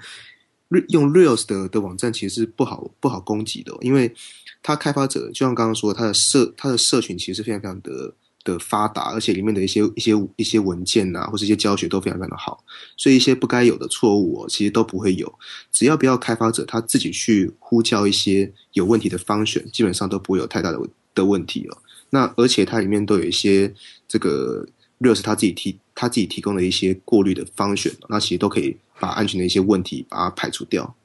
[0.90, 4.14] 用 Rails 的的网站其实是不好不好攻击的，因为
[4.62, 12.64] 它开发者就像刚刚说，它的社它的社群其实是非常非常的的发达，而且里面的一些一些一些文件啊，或是一些教学都非常非常的好，
[12.96, 15.34] 所以一些不该有的错误其实都不会有。
[15.72, 20.80] 只要不要开发者他自己去呼叫一些有问题的方选，基本上都不会有太大的
[21.16, 21.78] 的问题了。
[22.10, 23.74] 那而且它里面都有一些
[24.08, 24.66] 这个
[25.00, 30.96] Rails 他自己提他自己提供的一些过滤的方选，那其实都可以把安全的一些问题把它排除掉。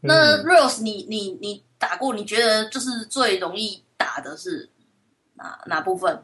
[0.00, 4.68] 那 Rails 你你你打过，你觉得就是最容易打的是
[5.34, 6.22] 哪哪部分？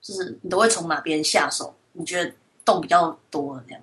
[0.00, 1.74] 就是你都会从哪边下手？
[1.92, 2.32] 你觉得
[2.64, 3.82] 洞比较多这样？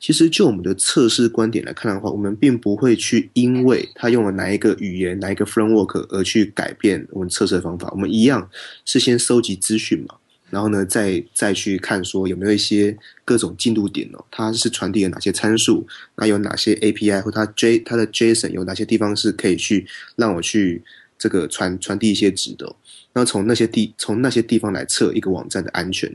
[0.00, 7.86] 其实，就我们的测试观点来看的话，我们并不会去因为他用了哪一个语言、哪一个 framework 而去改变我们测试的方法。
[7.92, 8.48] 我们一样
[8.86, 10.14] 是先收集资讯嘛，
[10.48, 15.86] 然后呢，再再去看说有没有一些各种进度点哦，它是传递了哪些参数，
[16.16, 19.86] 那有哪些 API 或它 J 它的 JSON 有哪些地方是可以去
[20.16, 20.82] 让我去
[21.18, 22.74] 这个传传递一些值的。
[23.12, 26.08] 那从那些地从那些地方来测一个网站的安全，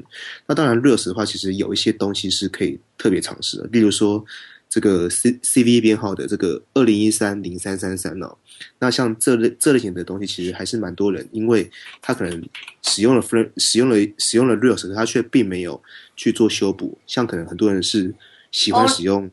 [0.47, 4.23] 那当然热死的话，其实有一些东西是可以特别尝试的，例如说
[4.69, 8.37] 这个 C C V 编号的这个二零一三零三三三哦，
[8.79, 11.69] 那像这类这类型的东西，其实还是蛮多人，因为
[12.01, 12.41] 他可能
[12.81, 15.83] 使用了 Frame 使用了使用了 Rails，他却并没有
[16.15, 18.15] 去做修补，像可能很多人是
[18.51, 19.29] 喜欢使用，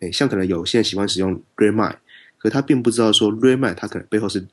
[0.00, 1.96] 哎，像可能有些人喜欢使用 ReMin，
[2.36, 4.46] 可他并不知道说 Remi 它可能背后是。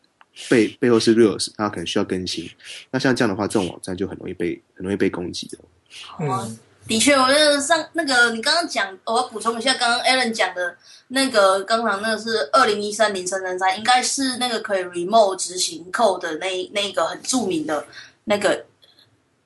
[0.50, 2.50] 背背后是 Rails，它可能需要更新。
[2.90, 5.58] 那像这样的话，这种网站就很容易被很容易被攻击的。
[6.06, 6.48] 好啊，
[6.88, 10.76] 的确，我觉得上那个你刚刚讲，我要补充一下，刚刚 Alan 讲的
[11.10, 17.86] 那个，刚刚那个是二零一三零三三三，应该是那个可以 remote 执行 code 的那那个很著名的
[18.24, 18.66] 那个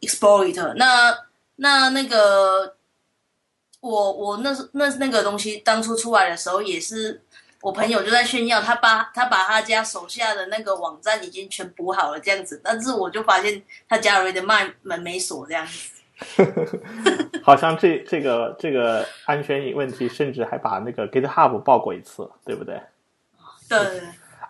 [0.02, 0.74] exploit。
[0.76, 1.18] 那
[1.56, 2.76] 那那个，
[3.80, 7.22] 我我那是那那个东西当初出来的时候，也是
[7.66, 15.90] 我朋友就在炫耀，他把他把他家手下的那个网站已经全补好了这样子，但是我就发现他家有点门门没锁这样子。
[17.42, 22.80] 好像这这个这个安全问题，甚至还把那个 GitHub 报过一次，对不对？
[23.68, 23.80] 对。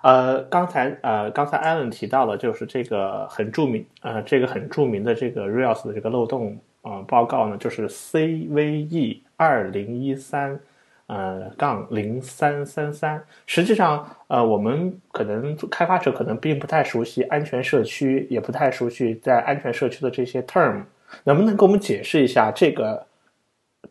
[0.01, 10.59] 呃，刚才呃，刚才 Allen 提到了，就是这个很著名呃，这个很著名的这个 Rails 的这个漏洞啊报告呢，就是 CVE 二零一三
[11.07, 13.23] 呃杠零三三三。
[13.45, 20.83] 实际上，呃，我们可能开发者可能并不太熟悉安全社区，也不太熟悉在安全社区的这些 term。
[21.23, 23.05] 能不能给我们解释一下这个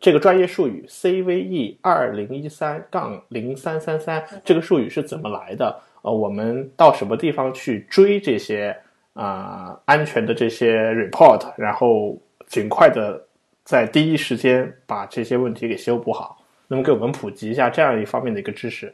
[0.01, 5.79] 这个专业术语 CVE 二零一三杠零三三三这个术语是怎么来的？
[6.01, 8.75] 呃，我们到什么地方去追这些
[9.13, 13.25] 啊安全的这些 report，然后尽快的
[13.63, 16.44] 在第一时间把这些问题给修补好？
[16.67, 18.93] 能给我们普及一下这样一方面的一个知识？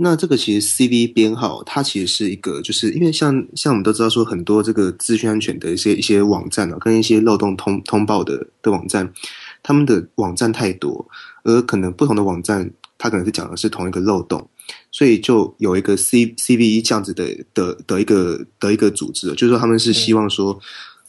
[0.00, 9.12] 那这个其实 CV 编号，它其实是一个，就是因为像像我们都知道说很多这个资讯安全的一些一些网站啊，跟一些漏洞通通报的的网站，
[9.60, 11.04] 他们的网站太多，
[11.42, 14.48] 而可能不同的网站，它可能是讲的是同一个漏洞，
[14.92, 20.60] 所以就有一个 C CV 这样子的的的一个的一个组织，就是说他们是希望说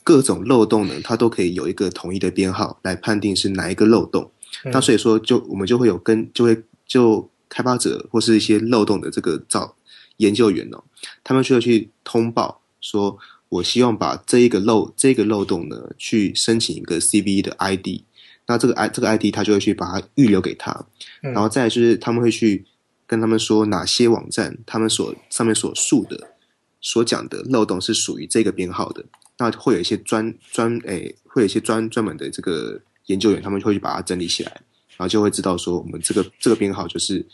[0.03, 4.31] 各种漏洞呢，它都可以有一个统一的编号来判定是哪一个漏洞，
[4.65, 7.29] 那所以说就我们就会有跟就会就。
[7.51, 9.75] 开发者或是一些漏洞的这个造
[10.17, 10.83] 研究员哦，
[11.23, 13.17] 他们就会去通报说，
[13.49, 18.03] 我希望把这一个漏这个漏洞呢，去申请一个 CVE 的 ID，
[18.45, 20.85] 那这个 I 这个 ID 他就会去把它预留给他，
[21.21, 22.63] 然后再就是他们会去
[23.07, 26.35] 跟他们说哪些网站他们所上面所述的
[26.81, 29.03] 所讲的漏洞是属于这个编号的，
[29.39, 34.51] 那会有一些专专诶，会有一些专专门的这个研究员，他们会去把它整理起来。
[34.97, 37.25] 然后就会知道说，我们这个这个编号就是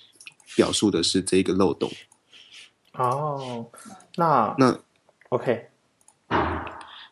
[0.56, 1.92] 表述的是这一个漏洞。
[2.94, 3.66] 哦，
[4.16, 4.80] 那那
[5.30, 5.66] OK，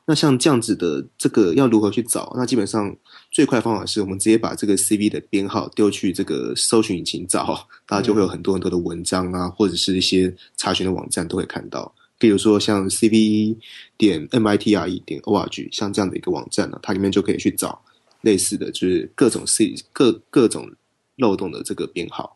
[0.06, 2.32] 那像这样子的这个要如何去找？
[2.38, 2.95] 那基本上
[3.32, 11.91] 最快方法是我们直接把这个 CV 的编号丢去这个搜寻引擎找，大家就会有很多很多的文章啊，或者是一些查询的网站都会看到。
[12.19, 13.58] 比如说像 CV
[13.97, 17.84] 点 MITRE 点 ORG 像这样的一个网站呢，它里面就可以去找。
[18.23, 20.69] 类似的就是各种 C 各各种
[21.15, 22.36] 漏洞的这个编号。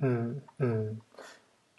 [0.00, 0.98] 嗯嗯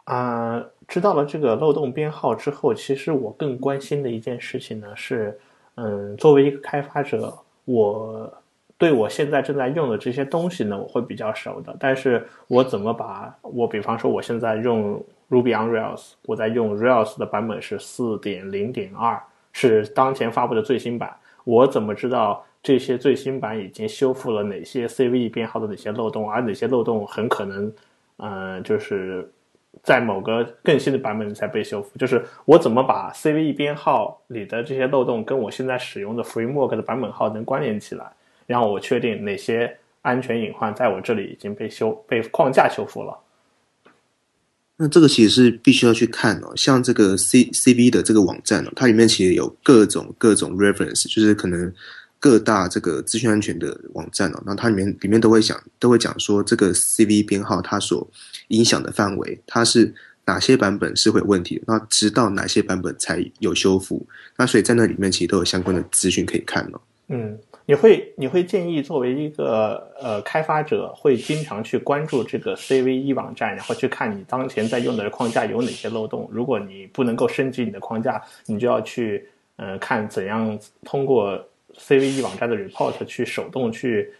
[0.05, 5.37] 啊，知道了这个漏洞编号之后，其实我更关心的一件事情呢是，
[5.75, 8.31] 嗯，作为一个开发者，我
[8.77, 11.75] 对我现在正在用的这些东西呢，我会比较熟的。
[11.79, 22.45] 但是我怎么把我，比方说我现在用 Ruby on Rails，我在用 Rails 的版本是四点零点二，是当前发布的最新版，我怎么知道？
[22.65, 27.71] 这些最新版已经修复了哪些 CVE 编号的哪些漏洞，而哪些漏洞很可能，
[28.17, 29.29] 嗯，就是
[29.83, 31.95] 在某个更新的版本才被修复。
[31.99, 38.11] 就是我怎么把 CVE 编号里的这些漏洞跟我现在使用的 Framework 的版本号能关联起来，
[38.47, 43.15] 然后我确定哪些安全隐患在我这里已经被修被框架修复了。
[44.77, 51.71] 那这个其实是必须要去看哦，像这个 C CV 的这个网站哦，它里面其实有各种各种 reference，就是可能。
[52.25, 58.07] 各大这个资讯安全的网站哦，那它里面里面都会讲都会讲说这个 CV 编号它所
[58.47, 59.93] 影响的范围，它是
[60.25, 64.03] 哪些版本是会有问题，那直到哪些版本才有修复，
[64.37, 66.81] 那所以在那里面其实都有相关的资讯可以看哦。
[67.09, 76.27] 嗯，你会你会建议作为一个呃开发者，会经常去关注这个 CVE 网站，然后去看你当前在用的框架有哪些漏洞。
[76.31, 81.39] 如果你不能够升级你的框架，你就要去呃看怎样通过。
[81.79, 84.11] CVE 网站的 report 去手动去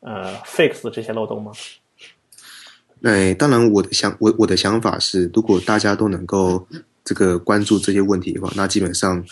[0.00, 1.52] 呃 fix 这些漏洞吗？
[3.02, 6.66] 哎，当然，我的想我我的想法是，如果大家都能够
[7.04, 9.22] 这个关注这些问题的话，那基本上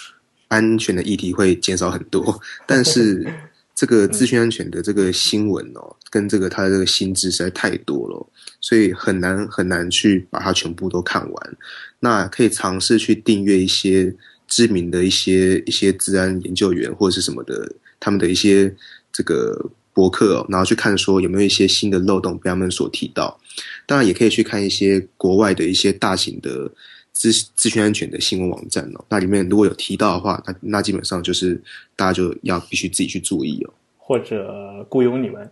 [0.49, 2.39] 安全的议题会减少很多。
[2.67, 3.27] 但是
[3.75, 8.27] 这个资讯安全的这个新闻哦，跟这个它的这个新知实在太多了，
[8.61, 11.57] 所以很难很难去把它全部都看完。
[12.01, 14.15] 那可以尝试去订阅一些。
[14.53, 18.71] 知名的一些一些治安研究员或者是什么的，他们的一些
[19.11, 23.41] 这个博客哦，然后去看说有没有一些新的漏洞被他们所提到。
[23.87, 26.71] 当然，也可以去看一些国外的一些大型的
[27.15, 29.03] 资资讯安全的新闻网站哦。
[29.09, 31.59] 那里面如果有提到的话，那那基本上就是
[31.97, 33.73] 大家就要必须自己去注意哦。
[33.97, 35.51] 或者雇佣你们？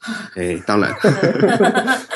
[0.34, 0.94] 哎，当然，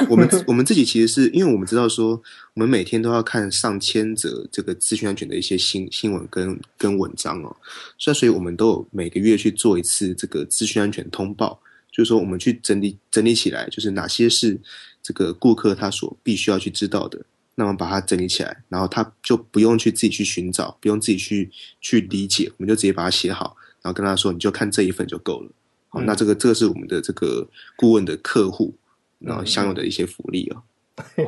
[0.09, 2.21] 我们我们自己其实是因为我们知道说，
[2.55, 7.55] 我们每天都要看上千则这个资讯安全的一些新新闻跟跟文章哦，
[7.99, 11.61] 所以所以我们都有每个月去做一次这个资讯安全通报，
[11.93, 14.59] 就是说我们去整理整理起来，就是哪些是
[15.03, 17.23] 这个顾客他所必须要去知道的，
[17.55, 21.51] 那么把它整理起来，然后他就不用去自己去寻找，不用自己去
[21.83, 25.51] 去理解，我们就直接把它写好，然后跟他说，你就看这一份就够了。
[25.95, 28.75] 好，那这个这个是我们的这个顾问的客户，
[29.21, 30.63] 然后享有的一些福利哦。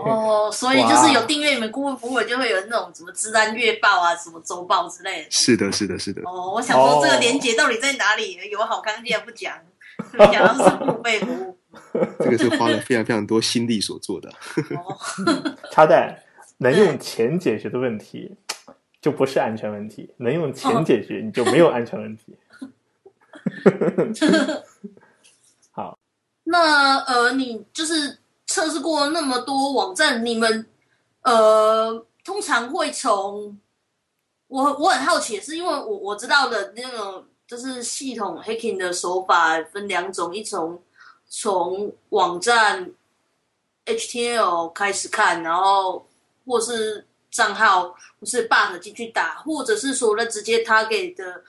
[0.05, 5.31] 哦， 所以就是有订阅你们顾问服务，就会有那种什么治安月报啊、什么周报之类的。
[5.31, 6.21] 是的，是的，是的。
[6.25, 8.37] 哦，我想说这个连接到底在哪里？
[8.51, 9.57] 有好康竟然不讲，
[10.33, 11.57] 讲到是付费服务。
[12.19, 14.29] 这个是花了非常非常多心力所做的。
[14.75, 14.97] 哦，
[15.71, 16.23] 插在
[16.59, 18.35] 能用钱解决的问题，
[19.01, 22.35] 就不是安全问题；能用钱解决，你就没有安全问题。
[25.73, 25.99] 好，
[26.45, 30.67] 那呃，你就是测试过那么多网站，你们
[31.23, 33.59] 呃，通常会从
[34.49, 40.83] 我我很好奇，是因为我我知道的那种就是系统 hacking 的手法分两种，一种
[41.29, 42.91] 从网站
[43.85, 46.09] HTML 开始看，然后
[46.45, 51.43] 或是账号或是 bug 进去打，或者是说呢直接 target 的。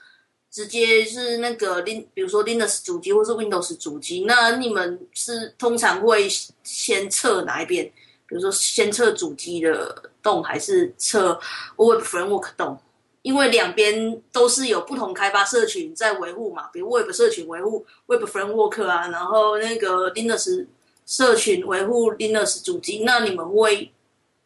[0.50, 6.28] 直接是那个 Lin，比如说 Linux 主机或是 Windows 主机，那你们是通常会
[6.64, 7.86] 先测哪一边？
[8.28, 11.40] 比如说先测主机的洞，还是测
[11.78, 12.78] Web Framework 洞？
[13.22, 20.66] 因为两边都是有不同开发社群在维护嘛，比如 Web 社群维护 Web Framework 啊，然后那个 Linux
[21.06, 23.92] 社群维护 Linux 主机，那你们会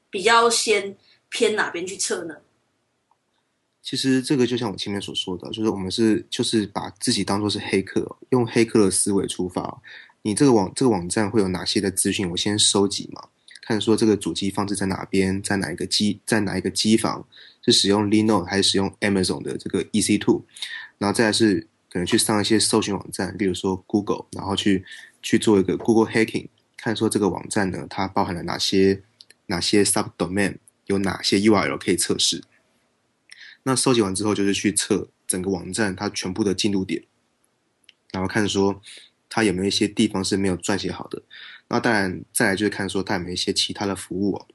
[0.10, 0.96] 比较先
[1.30, 2.36] 偏哪边去测呢？
[3.84, 9.82] 其实这个就像我前面所说的，就是我们是就是把自己当做是黑客，用黑客的思维出发。
[10.22, 12.30] 你这个网这个网站会有哪些的资讯？
[12.30, 13.24] 我先收集嘛，
[13.64, 17.26] 看说这个主机放置在哪边，在哪一个机，在哪一个机房，
[17.66, 20.44] 是使用 Linux 还是使用 Amazon 的这个 EC2，
[21.00, 24.86] 然后再是可能去上一些搜寻网站，例如说 Google，然后去
[25.24, 29.02] 去做一个 Google Hacking，看说这个网站呢，它包含了哪些
[29.48, 32.44] 哪些 subdomain，有哪些 URL 可以测试。
[33.64, 37.04] 那收集完之后，就是去测整个网站它全部的进度点，
[38.12, 38.82] 然后看说
[39.30, 41.22] 它有没有一些地方是没有撰写好的。
[41.68, 44.48] 那当然，再来就是看说它有没有一些其他的服务哦，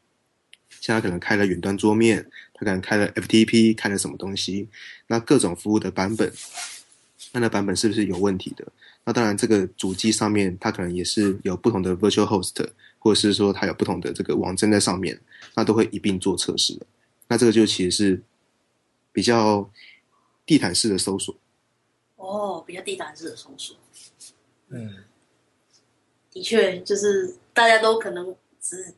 [0.81, 4.69] 像它可能开了远端桌面，它可能开了 FTP，开了什么东西，
[5.07, 6.33] 那各种服务的版本，
[7.33, 8.67] 那那版本是不是有问题的？
[9.05, 15.21] 那当然，这个主机上面它可能也是有不同的 virtual host，或者是说它有不同的这个网站在上面，
[15.55, 16.87] 那都会一并做测试的。
[17.29, 18.23] 那这个就其实是。
[19.17, 19.71] 比较
[20.45, 21.35] 地毯式的搜索，
[22.17, 23.75] 哦，比较地毯式的搜索，
[24.69, 25.05] 嗯，
[26.31, 28.93] 的确，就是大家都可能只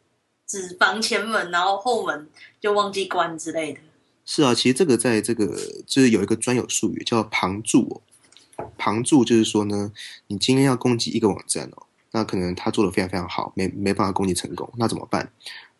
[0.44, 2.28] 只防前门，然后后门
[2.60, 3.78] 就忘记关之类的。
[4.26, 5.56] 是啊，其实这个在这个
[5.86, 8.02] 就是有一个专有术语叫旁注
[8.56, 9.92] 哦，旁注就是说呢，
[10.26, 15.32] 你今天要攻击一个网站哦，那可能他做的非常非常好，没没办法攻击成功，那怎么办？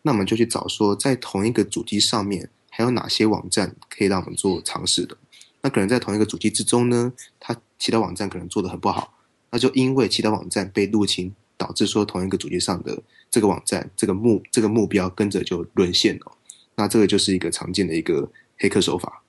[0.03, 2.49] 那我们就去找说在同一个主机上面。
[2.79, 5.17] 还有哪些网站可以让我们做尝试的？
[5.59, 9.15] 那可能在同一个主机之中呢，它其他网站可能做的很不好，
[9.49, 12.97] 那就因为其他网站被入侵，导致说同一个主机上的
[13.29, 16.31] 这个网站这个目这个目标跟着就沦陷了。
[16.75, 19.23] 那这个就是一个常见的一个黑客手法。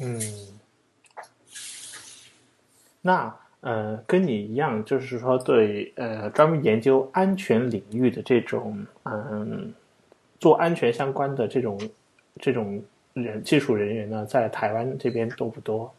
[0.00, 0.22] 嗯，
[3.00, 9.74] 那呃，跟你一样，就是说对呃专门研究安全领域的这种嗯
[10.38, 11.76] 做安全相关的这种。
[12.40, 12.82] 这种
[13.14, 15.92] 人技术人员呢，在台湾这边多不多？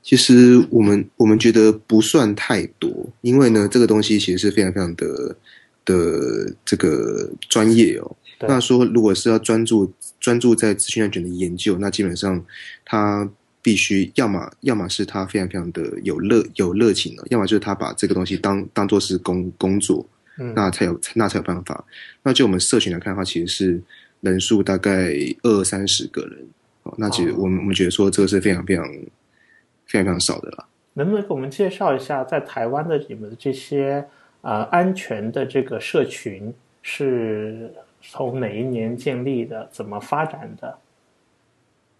[0.00, 2.90] 其实我们我们觉得不算太多，
[3.20, 5.36] 因为呢，这个东西其实是非常非常的
[5.84, 8.16] 的这个专业哦。
[8.40, 12.42] 那说如果是要专注专注在资讯安全的研究，那基本上
[12.84, 13.28] 他
[13.60, 20.06] 必须要么要么是他非常非常的有热有热情了，要么就是他把这个东西当当做是工工作，
[20.54, 21.84] 那才有那才有办法。
[22.22, 23.82] 那就我们社群来看的话，其实是。
[24.20, 25.12] 人数大概
[25.42, 26.46] 二三十个人，
[26.82, 30.66] 哦，那其实我们我们觉得说这个是非常非常非常非常少的啦。
[30.94, 34.04] 能不能给我们介绍一下，在台湾的你们的这些
[34.40, 36.52] 呃安全的这个社群
[36.82, 40.76] 是从哪一年建立的，怎么发展的？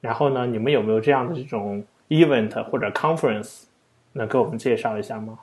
[0.00, 3.62] 然后呢，你们有没有这样的这种 event 或者 conference，
[4.12, 5.38] 能给我们介绍一下吗？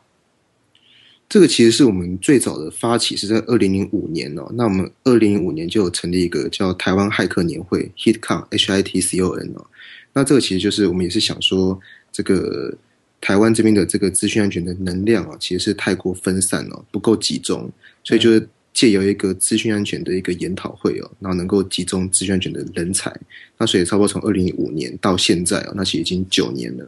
[1.27, 9.65] 这个其实是我们最早的发起是在二零零五年哦，那我们二零零五年就有成立一个叫台湾骇客年会 HitCon H I T C O N 哦，
[10.13, 11.79] 那这个其实就是我们也是想说，
[12.11, 12.73] 这个
[13.19, 17.69] 台湾这边的这个资讯安全的能量啊，其实是太过分散了，不够集中，
[18.03, 23.11] 所以就是借由一个资讯安全的一个研讨会哦，然后能够集中资讯安全的人才。
[23.57, 26.87] 那所以差不多从二零零五年到现在啊，那其实已经九年了。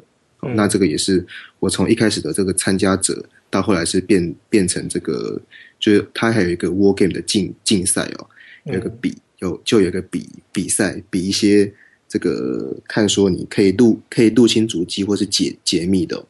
[0.56, 1.26] 那这个也是
[1.60, 5.42] 我从一开始的这个参加者，到后来是变变成这个，
[5.80, 8.28] 就是他还有一个 War Game 的竞竞赛哦，
[8.66, 11.72] 有一个比有就有一个比比赛，比一些
[12.08, 16.24] 这个看说你可以入可以入侵主机或是解解密的，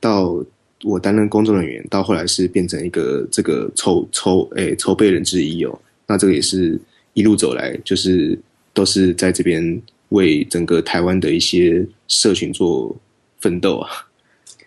[0.00, 0.42] 到
[0.82, 6.80] 我担任工作人员，到后来是变成一个这个筹筹诶筹备人之一哦，那这个也是
[7.12, 8.38] 一路走来，就是
[8.72, 12.96] 都是在这边为整个台湾的一些社群做。
[13.40, 13.90] 奋斗啊！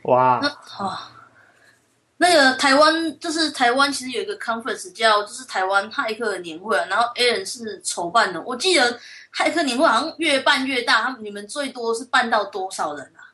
[0.03, 0.39] 哇，
[2.17, 8.41] 那个台湾就是台湾，其实有一个 conference 叫就是台湾骇客年会，然后 A 人是筹办的。
[8.41, 8.99] 我记得
[9.35, 13.29] 骇客年会好像越办越大，他们你们最多是办到多少人啊？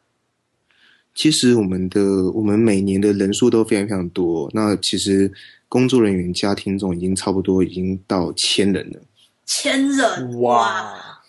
[1.16, 2.02] 其实我们的
[2.34, 5.32] 我们每年的人数都非常非常多，那其实
[5.70, 9.00] 工作人员加听众已经差不多已经到千人了。
[9.46, 11.22] 千人哇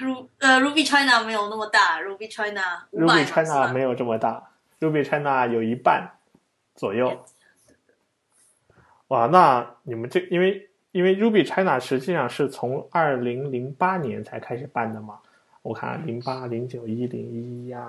[0.00, 4.42] ！Ru 呃，Ruby China 没有那么大，Ruby China，Ruby China 没有这么大
[4.82, 6.10] ，Ruby China 有一半
[6.74, 7.24] 左右。
[9.08, 15.18] 哇，那你们这因为因为 Ruby China 实际上是从二零零八年才开始办的嘛？
[15.62, 17.88] 我看零八、零九、一零、一一二，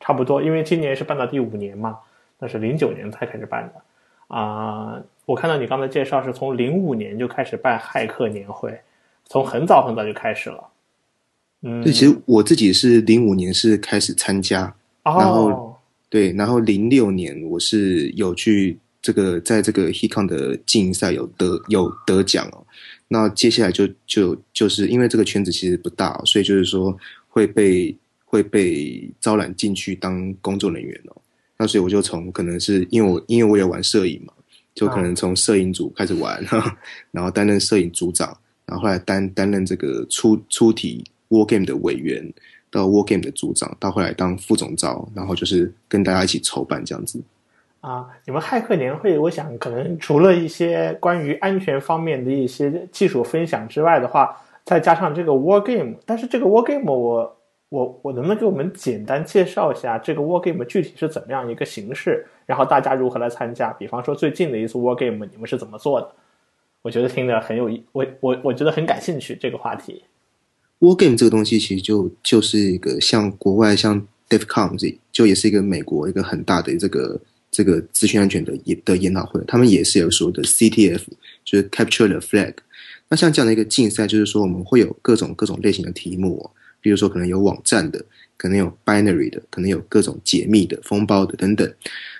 [0.00, 0.42] 差不多。
[0.42, 2.00] 因为今年是办到第五年嘛，
[2.38, 5.00] 那是零九年才开始办的啊。
[5.24, 8.80] 我看到你刚才介绍是从零五年就开始办骇客年会，
[9.26, 10.68] 从很早很早就开始了。
[11.60, 15.73] 对，其实我自己是零五年是开始参加，然后
[16.14, 22.64] 对，然后零六年我是有去这个在这个 Hecon 的竞赛有得有得奖哦。
[23.08, 26.96] 那接下来就就就是因为这个圈子其实不大，所以就是说
[27.26, 27.92] 会被
[28.24, 31.16] 会被招揽进去当工作人员哦。
[31.58, 34.32] 那所以我就从可能是因为我因为我也玩摄影嘛，
[34.72, 36.40] 就可能从摄影组开始玩，
[37.10, 38.28] 然后担任摄影组长，
[38.66, 41.04] 然后后来担担任这个出出题。
[41.30, 42.32] War Game 的委员
[42.74, 47.22] 到 War Game 的组长，到后来当副总召，然后就是跟大家一起筹办这样子。
[47.80, 57.36] 啊，你们骇客年会，我想可能除了一些关于安全方面的一些技术分享之外的话，再加上这个 War Game，但是这个 War Game，我
[57.68, 62.26] 我我能不能给我们简单介绍一下这个 War Game 具体是怎么样一个形式？
[62.46, 63.72] 然后大家如何来参加？
[63.74, 66.10] 比方说最近的一次 War Game，你们是怎么做的？
[66.82, 70.02] 我觉得听着很有意，我我我觉得很感兴趣这个话题。
[70.80, 77.20] War Game 这个东西其实就就是一个像国外像 DefCon 这就也是一个美国一个很大的这个
[77.50, 81.02] 这个资讯安全的研的研讨会，他们也是有说的 CTF，
[81.44, 82.54] 就是 Capture the Flag。
[83.08, 86.50] 那像这样的一个竞赛，就是说我们会有各种各种类型的题目，哦，
[86.80, 88.04] 比如说可能有网站的，
[88.36, 91.72] 可能有 Binary 的，可能有各种解密的、封包的等等。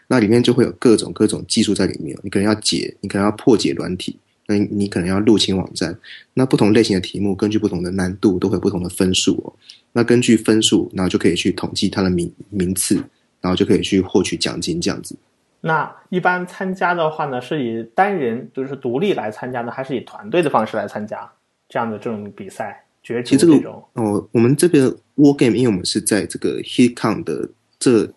[0.07, 4.17] 那里面就会有各种各种技术在里面，你可能要解，你可能要破解软体。
[4.47, 5.97] 那你可能要入侵网站，
[6.35, 9.53] 那不同类型的题目根据不同的难度都会有不同的分数哦。
[9.93, 12.97] 那根据分数，然后就可以去统计它的名名次，
[13.41, 15.17] 然后就可以去获取奖金这样子。
[15.61, 21.31] 那一般参加的话呢，是以单人就是独立来参加呢，还是以团队的方式来参加
[21.69, 22.85] 这样的这种比赛？
[23.03, 24.85] 角逐这种哦，我们这边
[25.17, 28.13] War Game，因为我们是在这个 HitCon 的这。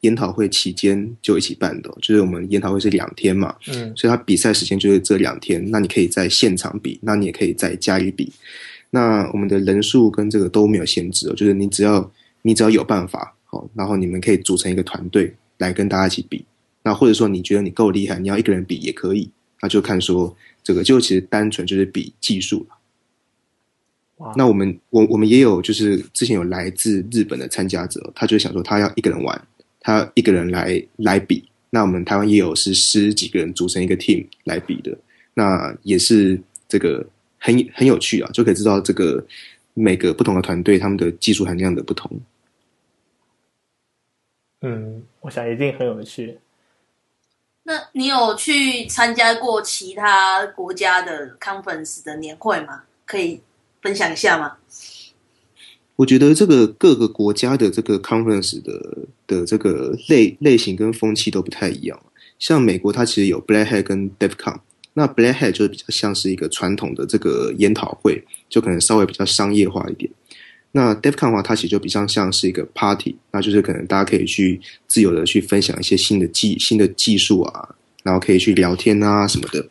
[0.00, 5.64] 研讨会期间就一起办的，就是我们研讨会是两天嘛，嗯，所以他比赛时间就是这两天。
[5.70, 8.32] 那你可以在现场比，那你也可以在家里比。
[8.90, 12.10] 那我们的人数跟这个都没有限制哦，就是你只要
[12.42, 16.44] 你只要有办法，好，然后你们可以组成一个团队来跟大家一起比。
[16.84, 19.28] 那或者说你觉得你够厉害，你要一个人比也可以，
[19.60, 24.34] 那就看说这个就其实单纯就是比技术了。
[24.36, 29.48] 那我们我我们也有就是之前有来自日本的参加者，他就想说他要一个人玩。
[29.80, 34.96] 他一个人来来比，那我们台湾也有是十几个人组成一个 team 来比的，
[35.34, 37.06] 那也是这个
[37.38, 39.24] 很很有趣啊，就可以知道这个
[39.74, 42.20] 每个不同的团队他们的技术含量的不同。
[44.60, 46.38] 嗯，我想一定很有趣。
[47.62, 52.82] 那你有去参加过其他国家的 conference 的年会吗？
[53.06, 53.40] 可以
[53.80, 54.57] 分享一下吗？
[55.98, 62.00] 我觉得这个各个国家的这个 conference 的的这个类类型跟风气都不太一样。
[62.38, 64.60] 像美国，它其实有 Black Hat 跟 DevCon。
[64.94, 70.08] 那 Black Hat 就比较像是一个传统的这个研讨会，就可能稍微比较商业化一点。
[70.70, 77.68] 那 DevCon 的话，它其实就比较像是一个 party，那就是可能大家可以去自由的去分享一些新的技新的技术啊，
[78.04, 79.68] 然后可以去聊天啊什么的。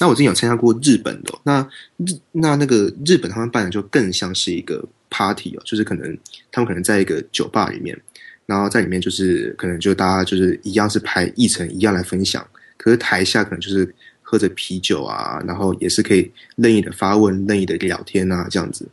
[0.00, 1.64] 那我之前有参加过日本的，那
[1.98, 4.84] 日那那个日本他们办的就更像是一个。
[5.10, 6.16] Party 哦，就是可能
[6.50, 7.98] 他们可能在一个酒吧里面，
[8.46, 12.46] 然后在里面就是可能就大家就是一样是排议程一样来分享，
[12.76, 18.86] 可是台下可能就是喝着啤酒啊，然后也是可以任意的发问、任意的聊天啊这样子。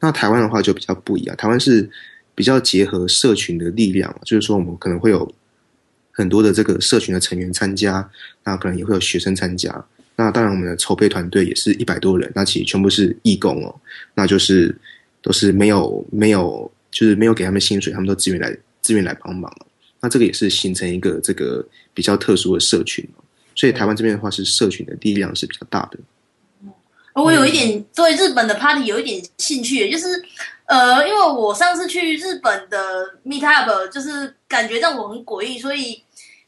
[0.00, 1.88] 那台湾的话就比较不一样，台湾是
[2.34, 5.32] 比较结合社群的力量，就是说我们可能会有
[6.10, 8.10] 很多的这个社群的成员参加，
[8.44, 9.84] 那可能也会有学生参加。
[10.16, 13.74] 那当然我们的筹备团队也是一百多人，那其实全部是义工哦，
[14.14, 14.76] 那就是
[15.22, 19.50] 都是没有没有就是没有给他们薪水，他们都自愿来自愿来帮忙。
[20.00, 21.64] 那这个也是形成一个这个
[21.94, 23.08] 比较特殊的社群，
[23.54, 25.98] 所以台湾这边的话是社群的力量是比较大的。
[27.14, 30.06] 我有一点对日本的 party 有一点兴趣，就是
[30.64, 36.02] 呃，因为我上次去日本的 meet up，就是感觉让我很诡异，所以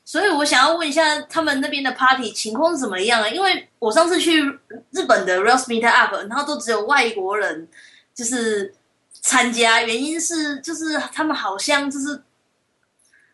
[0.07, 3.29] 所以我想要问一下他们那边的 party 情况是怎么样啊？
[3.29, 4.43] 因为我上次去
[4.91, 7.68] 日本的 real meet up，然后都只有外国人
[8.15, 8.75] 就是
[9.21, 12.23] 参加，原因是就是他们好像就是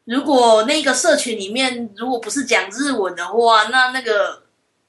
[0.05, 4.43] 如果那个社群里面如果不是讲日文的话，那那个。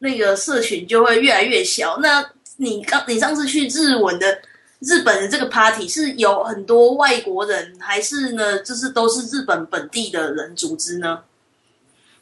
[0.03, 1.99] 那个社群就会越来越小。
[1.99, 2.27] 那
[2.57, 4.41] 你刚你上次去日文的
[4.79, 8.63] 日本的这个 party 是有很多外国人，还是呢？
[8.63, 11.19] 就是都是日本本地的人组织呢？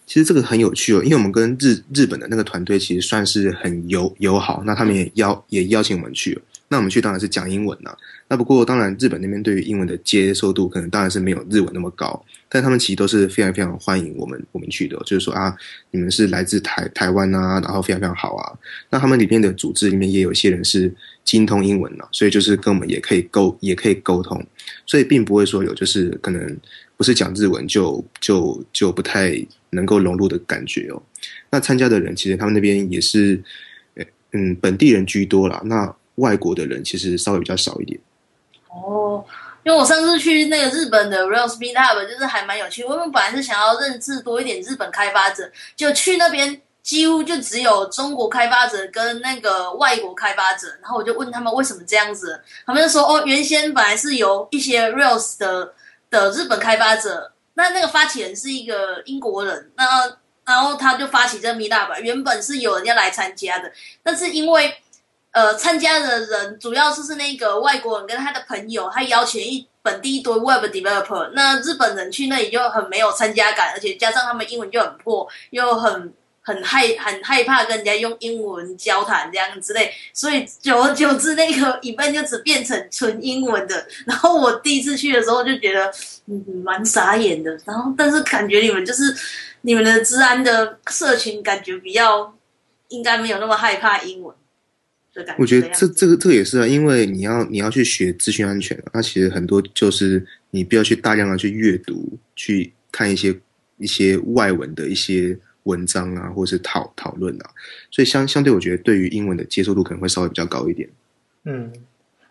[0.06, 6.38] 其实这个很有趣哦，因为我们跟日日本的那个团队其实算是很友友好，那他们也邀也邀请我们去。
[6.70, 7.94] 那我们去当然是讲英文呐。
[8.28, 15.56] 那不过当然日本那边对于英文的接受度可能当然是没有日文那么高，但他们其实都是非常非常欢迎我们我们去的，就是说啊，
[15.90, 18.54] 你们是来自台台湾啊，然后非常非常好啊。
[18.92, 20.94] 那他们里面的组织里面也有一些人是
[21.26, 24.46] 精通英文的，所以就是跟我们也可以沟也可以沟通，
[24.86, 26.58] 所以并不会说有就是可能
[26.96, 29.34] 不是讲日文就就就不太
[29.72, 31.02] 能够融入的感觉哦。
[31.50, 33.42] 那参加的人其实他们那边也是，
[34.34, 35.60] 嗯，本地人居多啦。
[35.66, 38.00] 那外国的人其实稍微比较少一点。
[38.70, 39.26] 哦，
[39.64, 42.84] 因为我上次去那个日本的 Real Speed Up，就是还蛮有趣。
[42.84, 50.68] 我们本来是想要认识多一点日本开发者，就去那边几乎就只有中国开发者跟那个外国开发者。
[50.82, 55.74] 然后我就问他们为什么这样子，他们就说：哦，原先本来是由一些 Real 的
[56.10, 59.86] 的日本开发者，那那个发起人是一个英国人，那
[60.46, 64.74] 然后他就发起这 Meet Up，原本是有人要来参加的，但是因为
[65.32, 71.30] 呃，参加的人主要就是那个外国人跟他的朋友，他邀请一本地一堆 Web developer。
[71.36, 76.12] 那日本人去那里就很没有参加感，而且加上他们英文就很破，又很
[76.42, 83.86] 很害很害怕跟人家用英文交谈这样之类，所以久而久之，那个 event 就只变成纯英文的。
[84.08, 85.94] 然后我第一次去的时候就觉得
[86.26, 89.16] 嗯蛮傻眼的，然后但是感觉你们就是
[89.62, 92.34] 你们的治安的社群，感觉比较
[92.88, 94.36] 应该没有那么害怕英文。
[95.38, 103.36] 我觉得这这个这个也是啊，因为你要你要去学资讯安全，那其实很多就是你必要去大量的去阅读，去看一些
[103.78, 107.50] 一些外文的一些文章啊，或者是讨讨论啊，
[107.92, 110.88] 所以相相对我觉得对于英文的接受度可能会稍微比较高一点。
[111.44, 111.72] 嗯，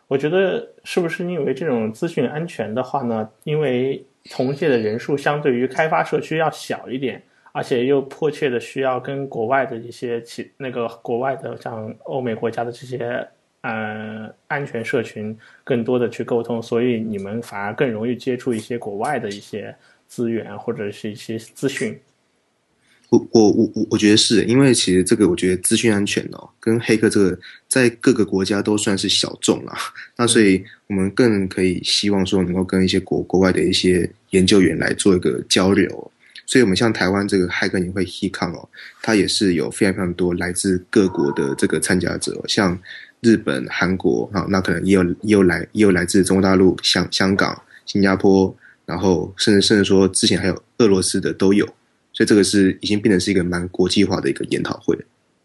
[0.06, 3.28] 我觉得是不是因为这种资讯安全的话呢？
[3.44, 7.22] 因为同届的人数相对于开发社区要小一点。
[7.58, 13.26] 而且又迫切的需要跟国外的一些其那个国外的像欧美国家的这些
[13.62, 19.74] 呃安全社群更多的去沟通，所以你们反而更容易接触一些国外的一些
[20.06, 21.98] 资源或者是一些资讯。
[23.10, 29.74] 我我我我我觉得是因为其实这个我觉得资讯安全哦跟黑客这个在各个国家都算是小众啦，
[30.16, 36.12] 那所以我们更可以希望说能够跟一些国国外的一些研究员来做一个交流。
[36.48, 38.66] 所以，我们像台湾这个骇客年会 HeCon 哦，
[39.02, 42.76] 它也是有非常非常多来自各国的这个参加者，像
[43.20, 51.66] 日本、韩国啊，那可能也有也有来也有来自中国大陆、香香港、新加坡，然后甚至甚至说之前还有俄罗斯的都有，
[52.14, 54.98] 所以这个是已经变成是一个蛮国际化的一个研讨会。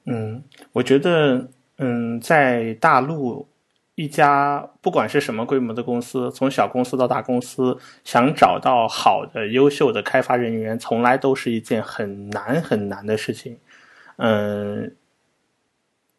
[0.06, 0.41] 嗯，
[0.72, 1.49] 我觉得，
[1.80, 3.45] 嗯，在大陆。
[3.96, 13.60] 一家不管是什么规模的公司，从小公司到大公司，想找到好的、优秀的开发人员，从来都是一件很难很难的事情。
[14.16, 14.96] 嗯，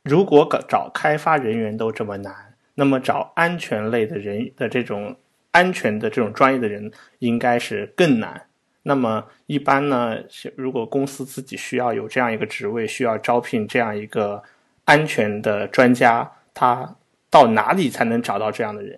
[0.05, 5.17] 如果找开发人员都这么难，那么找安全类的人的这种
[5.51, 8.47] 安全的这种专业的人，应该是更难。
[8.85, 10.19] 那么一般呢，
[10.55, 14.45] 如果公司自己需要有这样一个职位，需要招聘这样一个
[14.85, 16.95] 安全的专家，他。
[17.35, 18.97] 到哪里才能找到这样的人？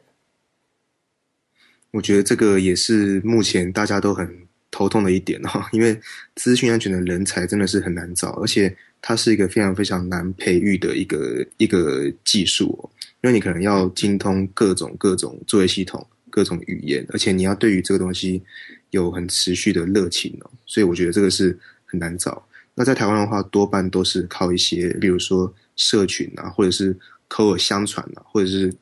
[1.93, 5.99] 我觉得这个也是目前大家都很头痛的一点哈， 因为
[6.35, 12.91] 资讯安全的人才真的是很难找，而且它是一个非常非常难培育的一个一个技术，
[13.23, 18.43] 因为你可能要精通各种各种作业系统、各种语言，而且你要对于这个东西
[18.91, 22.47] 有很持续的热情哦，所以我觉得这个是很难找。
[22.75, 26.95] 那在台湾的话，多半都是靠一些，比如说社群啊，或者是
[27.29, 28.73] 口耳相传啊，或者是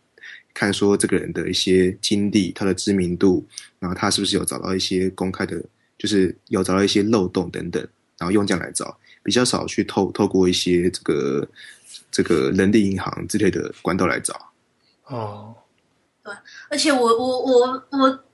[0.53, 3.47] 看说这个人的一些经历、他的知名度，
[3.79, 5.61] 然后他是不是有找到一些公开的，
[5.99, 7.83] 就是有找到一些漏洞等等，
[8.19, 11.49] 然后用这样来找，比较少去透透过一些这个
[12.11, 14.53] 这个人力银行之类的管道来找。
[15.07, 15.55] 哦，
[16.23, 16.33] 对
[16.71, 18.25] 而且我我我我，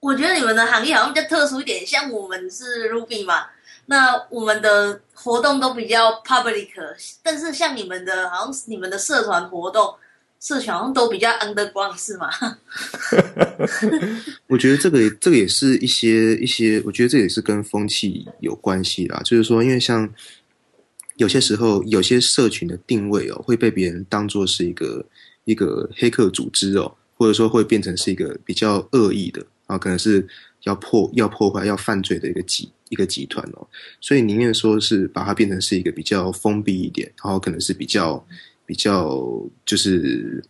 [0.00, 3.46] 我觉得你们的行业好像比较特殊一点，像我们是 Ruby 嘛，
[3.90, 6.68] 那我们的活动都比较 public，
[7.24, 9.92] 但是像你们的，好像你们的社团活动，
[10.38, 12.30] 社群好像都比较 underground 是吗？
[14.46, 19.20] 我觉得这个这个也是一些一些，我觉得这也是跟风气有关系啦。
[19.24, 20.08] 就是说，因为像
[21.16, 25.04] 有些时候，有些社群的定位哦，会被别人当做是一个
[25.44, 30.24] 一个黑客组织哦，或者说会变成是一个比较恶意的啊，可能是
[30.62, 33.66] 要破要破坏要犯罪的一个集一个集团哦。
[34.00, 38.22] 所以宁愿说是把它变成是一个比较封闭一点，然后可能是比较
[38.66, 39.26] 比较
[39.64, 40.44] 就是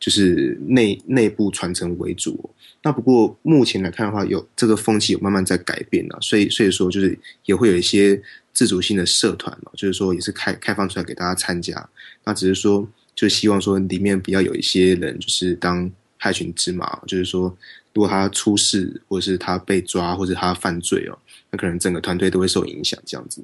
[0.00, 2.50] 就是内内部传承为主、
[2.82, 8.20] 那不过目前来看的话，有这个风气有慢慢在改变了，所以所以说就是也会有一些
[8.54, 11.86] 自主性的社团哦，就是说也是开开放出来给大家参加。
[12.24, 17.54] 那只是说，就希望说里面比较有一些人就是当害群之马，就是说
[17.92, 21.18] 如果他出事或者是他被抓或者他犯罪哦，
[21.50, 23.42] 那可能整个团队都会受影响这样子。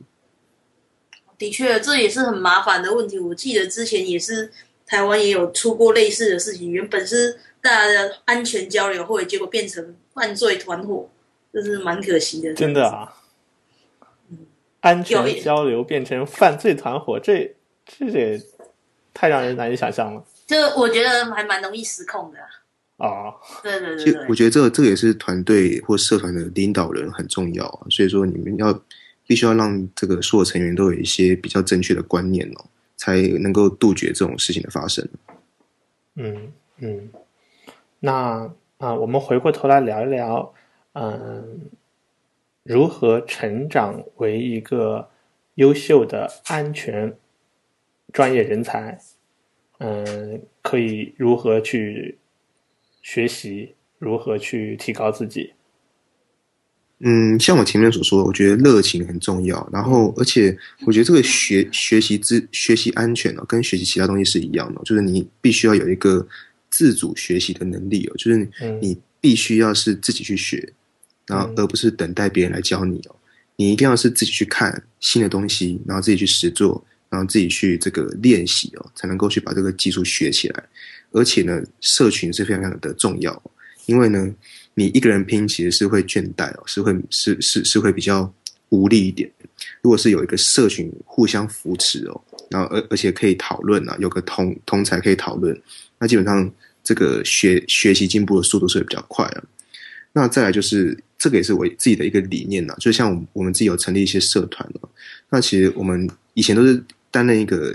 [1.39, 3.19] 的确，这也是很麻烦的问题。
[3.19, 4.51] 我记得之前也是
[4.87, 11.09] 台湾也有出过类似的事情，原本是大家的安全交流会，结果变成犯罪团伙，
[11.53, 12.55] 这是蛮可惜的。
[12.55, 13.13] 真的啊，
[14.81, 17.55] 安全交流变成犯罪团伙，这
[17.85, 18.41] 这也
[19.13, 20.25] 太让人难以想象了。
[20.47, 22.39] 这我觉得还蛮容易失控的。
[22.97, 28.73] 哦，对对其对对，实我觉得这个这个也是团队或社团的领导人很重要啊，所以说你们要
[29.27, 32.65] 必须要让这个所有成员都有一些比较正确的观念哦，
[32.97, 35.07] 才能够杜绝这种事情的发生。
[36.15, 37.11] 嗯嗯，
[38.01, 40.55] 那啊、我们回过头来聊一聊，
[40.93, 41.61] 嗯，
[42.63, 45.09] 如何成长为一个
[45.55, 47.17] 优秀的安全
[48.13, 48.99] 专业人才？
[49.79, 52.19] 嗯，可以如何去
[53.07, 55.53] 学习，如何去提高自己？
[56.99, 59.57] 嗯，像我前面所说，我觉得热情很重要。
[59.73, 66.27] 然后，而且我觉得这个学学习之学习安全哦，跟学习其他东西是一样的，就是你必须要有一个
[66.69, 68.49] 自主学习的能力哦，就是
[68.83, 70.73] 你必须要是自己去学，
[71.29, 73.15] 然后嗯而不是等待别人来教你哦。
[73.55, 80.65] 你一定要是自己去看新的东西，然后自己去实做，然后自己去这个练习哦，才能够去把这个技术学起来。
[81.17, 83.43] 而且呢，社群是非常非常的重要，
[83.87, 84.31] 因为呢，
[84.75, 88.31] 你一个人拼其实是会倦怠哦，是会是是是会比较
[88.69, 89.31] 无力一点。
[89.81, 95.59] 如果是有一个社群互相扶持哦，然后而而且可以讨论啊，有个同同才可以讨论，
[95.99, 96.53] 那基本上
[96.85, 99.43] 这个学学习进步的速度是比较快啊。
[100.13, 104.89] 那再来就是这个也是我自己的一个理念呐、就像我们我们自己有成立一些社团哦，
[105.31, 107.75] 那其实我们以前都是担任一个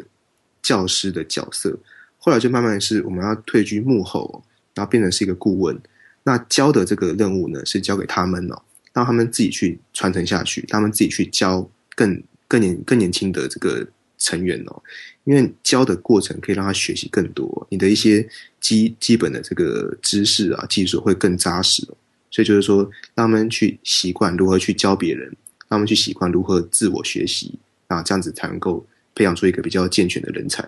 [0.62, 1.76] 教师的角色，
[2.24, 4.44] 后来就慢慢是我们要退居幕后、
[4.76, 5.76] 然后变成是一个顾问。
[6.24, 8.62] 那教的这个任务呢，是交给他们哦，
[8.94, 13.84] 让他们自己去传承下去，他们自己去教更更年更年轻的这个
[14.20, 14.84] 成员哦，
[15.24, 18.24] 因为教的过程可以让他学习更多，你的一些
[18.60, 21.98] 基基本的这个知识啊技术会更扎实哦，
[22.30, 22.84] 所以就是说，
[23.16, 25.26] 让他们去习惯如何去教别人，
[25.70, 27.58] 让他们去习惯如何自我学习，
[27.88, 30.64] 啊，这样子才能够培养出一个比较健全的人才。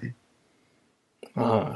[1.33, 1.75] 啊，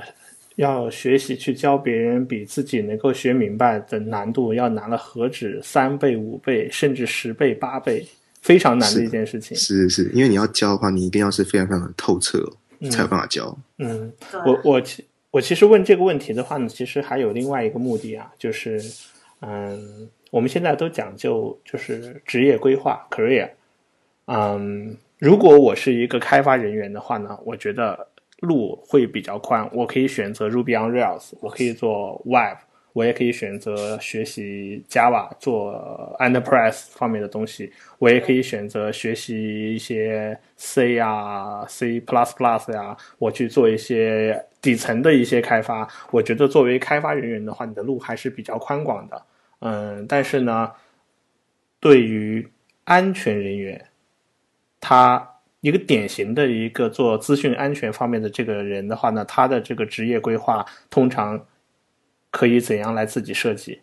[0.55, 8.05] 要学习去教别人，比自己能够学明白的难度要难了何止三倍、五倍，甚至十倍、八倍，
[8.41, 9.55] 非常难的一件事情。
[9.55, 13.57] 是是是，因为你要教的话，你一定要是非常非常的透彻哦，才有办法教。
[13.77, 14.11] 嗯，
[14.45, 18.81] 我我其我其实问这个问题的话呢，其实还有另外一个目的啊，就是
[19.41, 23.49] 嗯，我们现在都讲究就是职业规划 career，
[24.25, 28.07] 嗯，如果我是一个开发人员的话呢，我觉得
[28.39, 32.57] 路会比较宽，我可以选择 Ruby on Rails，我可以做 Web，
[32.93, 45.87] 我也可以选择学习 Java 做 Enterprise 方面的东西，我也可以选择学习一些 C 啊、C Plus Plus 呀，我去做一些底层的一些开发。
[46.11, 49.23] 我觉得作为开发人员的话，你的路还是比较宽广的。
[49.59, 50.71] 嗯，但是呢，
[51.79, 52.47] 对于
[52.83, 53.87] 安全人员，
[54.79, 61.45] 他一个典型的一个做资讯安全方面的这个人的话呢，他的这个职业规划通常
[62.29, 63.79] 可以怎样来自己设计？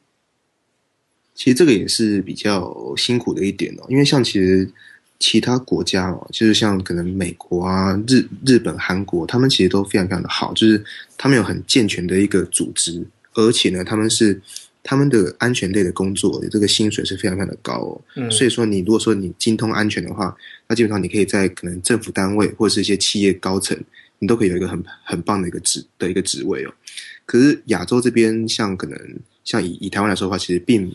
[1.35, 4.71] 其实这个也是比较辛苦的一点哦，因为像其实
[5.19, 10.83] 其他国家哦，就是像可能美国啊、日日本、韩国，他们其实都非常非常的好，就是
[11.19, 14.41] 他们有很健全的一个组织，而且呢，他们是
[14.85, 18.01] 他们的安全类的工作，这个薪水是非常非常的高哦。
[18.17, 20.37] 嗯，所以说，你如果说你精通安全的话，
[20.69, 23.77] 那基本上你可以在可能政府单位或者是一些企业高层，
[24.19, 26.75] 你都可以有一个很很棒的一个职的一个职位哦。
[27.25, 28.99] 可是亚洲这边，像可能
[29.43, 30.95] 像以以台湾来说的话，其实并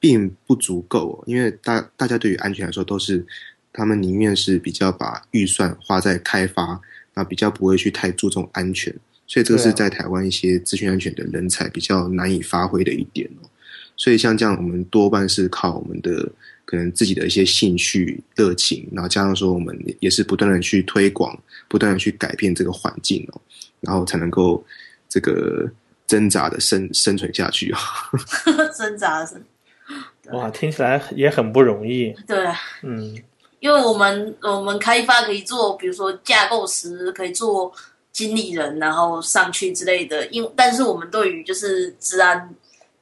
[0.00, 3.24] 并不足够、哦，因为大大家对于安全来说都是
[3.72, 6.80] 他们宁愿是比较把预算花在开发，
[7.14, 8.92] 那比较不会去太注重安全，
[9.28, 13.48] 所以这个是在台湾一些资讯安全的人才比较难以发挥的一点哦。
[13.96, 16.28] 所以像这样，我们多半是靠我们的
[16.64, 21.36] 可能自己的一些兴趣热情，然后加上说我们也是不断的去推广，
[21.68, 23.40] 不断的去改变这个环境哦，
[23.80, 24.64] 然后才能够
[25.08, 25.68] 这个
[26.06, 27.80] 挣扎的生生存下去啊、
[28.78, 29.42] 挣扎生，
[30.30, 32.14] 哇，听起来也很不容易。
[32.26, 32.46] 对，
[32.82, 33.14] 嗯
[33.60, 37.72] 因为我们我们开发可以做，比如说架构师，可以做
[38.12, 40.26] 经理人，然后上去之类的。
[40.28, 42.54] 因但是我们对于就是治安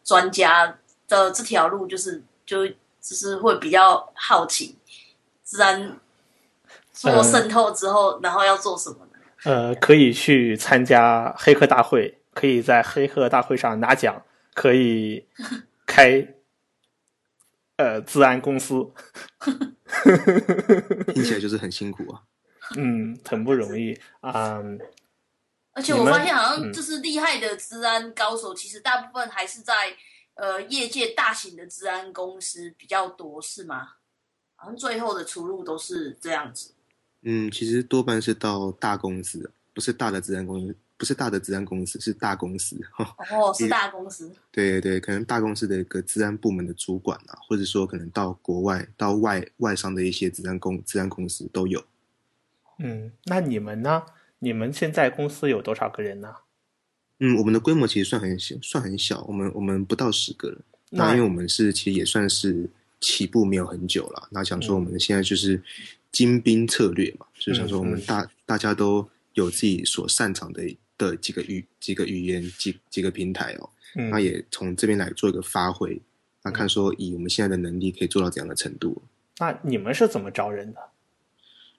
[0.05, 0.79] 专家
[1.09, 4.77] 的这条路，就是就就是会比较好奇，
[5.45, 5.99] 治安
[6.93, 9.19] 做渗透之后，然后要做什么呢？
[9.45, 14.23] 呃，可以去参加黑客大会，可以在黑客大会上拿奖，
[14.55, 15.25] 可以
[15.87, 16.27] 开
[17.77, 18.91] 呃治安公司，
[21.15, 22.23] 听起来就是很辛苦啊。
[22.77, 24.81] 嗯，很不容易啊、嗯
[25.77, 29.95] 而且我发现好像嗯就是厉害的治安高手，其实大部分还是在
[30.33, 33.91] 呃业界大型的治安公司比较多，是吗？
[34.55, 36.73] 好像最后的出路都是这样子。
[37.21, 42.81] 嗯，其实多半是到大公司，不是大的治安公司，不是大的治安公司，是大公司。
[43.31, 44.35] 哦，是大公司。
[44.51, 51.85] 对对对，可能大公司的一个治安部门的主管啊，或者说可能到国外、到外外商的一些治安公治安公司都有。
[52.79, 54.03] 嗯，那你们呢？
[54.39, 56.35] 你们现在公司有多少个人呢？
[57.19, 60.59] 嗯，我们的规模其实算很小，算很小，我们我们不到十个人。
[60.91, 62.69] 那那因为我们是其实也算是
[63.01, 65.61] 起步没有很久了，那想说我们现在就是
[66.13, 70.63] 精兵策略嘛，就是想说我们嗯大大家都有自己所擅长的
[70.97, 76.01] 的几个语几个语言几几个平台哦，嗯那也从这边来做一个发挥，
[76.43, 79.03] 那看说以我们现在的能力可以做到怎样的程度。
[79.39, 80.81] 那你们是怎么招人的？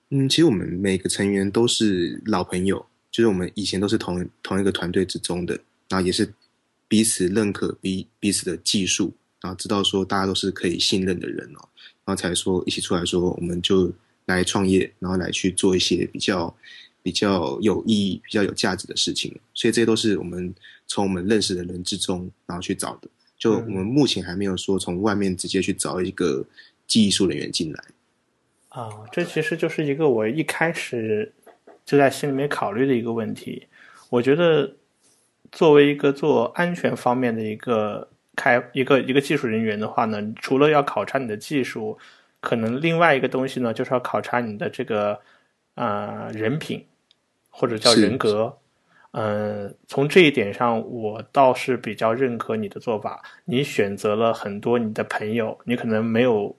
[0.10, 5.54] 嗯，其实我们每个成员都是老朋友，就是我们以前都是同同一个团队之中的，
[5.90, 6.34] 然后也是
[6.88, 11.68] 彼此认可彼彼此的技术，然后知道说大家都是可以信任的人哦，
[12.06, 13.92] 然后才说一起出来说我们就
[14.28, 16.56] 来创业，然后来去做一些比较
[17.04, 19.38] 比较有意义、比较有价值的事情。
[19.54, 20.54] 所以这些都是我们
[20.88, 23.10] 从我们认识的人之中，然后去找的。
[23.38, 26.46] 就我们目前还没有说从外面直接去找一个
[26.88, 27.84] 技术人员进来。
[28.78, 31.34] 啊，这其实就是一个我一开始
[31.84, 33.66] 就在心里面考虑的一个问题。
[34.12, 34.72] 我觉得，
[35.52, 41.98] 作为一个做安全方面的一个开一个一个技术人员的话呢，除了要考察你的技术，
[42.40, 45.20] 可能另外一个东西呢，就是要考察你的这个
[45.74, 46.86] 呃人品
[47.50, 48.56] 或者叫人格。
[49.14, 53.24] 嗯，从这一点上，我倒是比较认可你的做法。
[53.46, 56.56] 你选择了很多你的朋友，你可能没有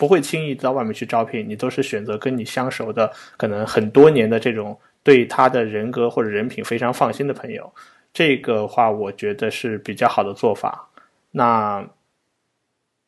[0.00, 7.70] 不会轻易到外面去招聘，你都是选择跟你相熟的，可能很多年的这种对他的人格或者人品非常放心的朋友。
[8.10, 10.88] 这个话，我觉得是比较好的做法。
[11.30, 11.86] 那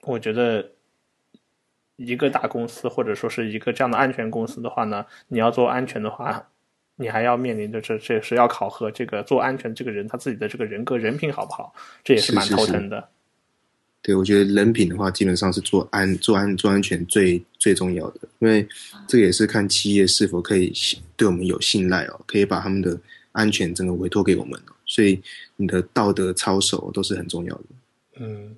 [0.03, 0.71] 我觉得
[1.97, 6.47] 一个大公司或者说是一个这样的安全公司的话呢，你要做安全的话，
[6.97, 11.75] 你还要面临着这这是要考核这个做安全这个人他自己的这个人格人品好不好，
[12.05, 13.09] 这也是蛮是是是头疼的。
[14.03, 18.67] 对，我觉得人品的话，基本上是做安做安做安全最最重要的，因为
[19.07, 22.99] 这个也是看企业是否可以信对我们有信赖哦，可以把他们的
[23.31, 25.23] 安全整个委托给我们，所以
[25.55, 27.63] 你的道德操守都是很重要的。
[28.17, 28.57] 嗯，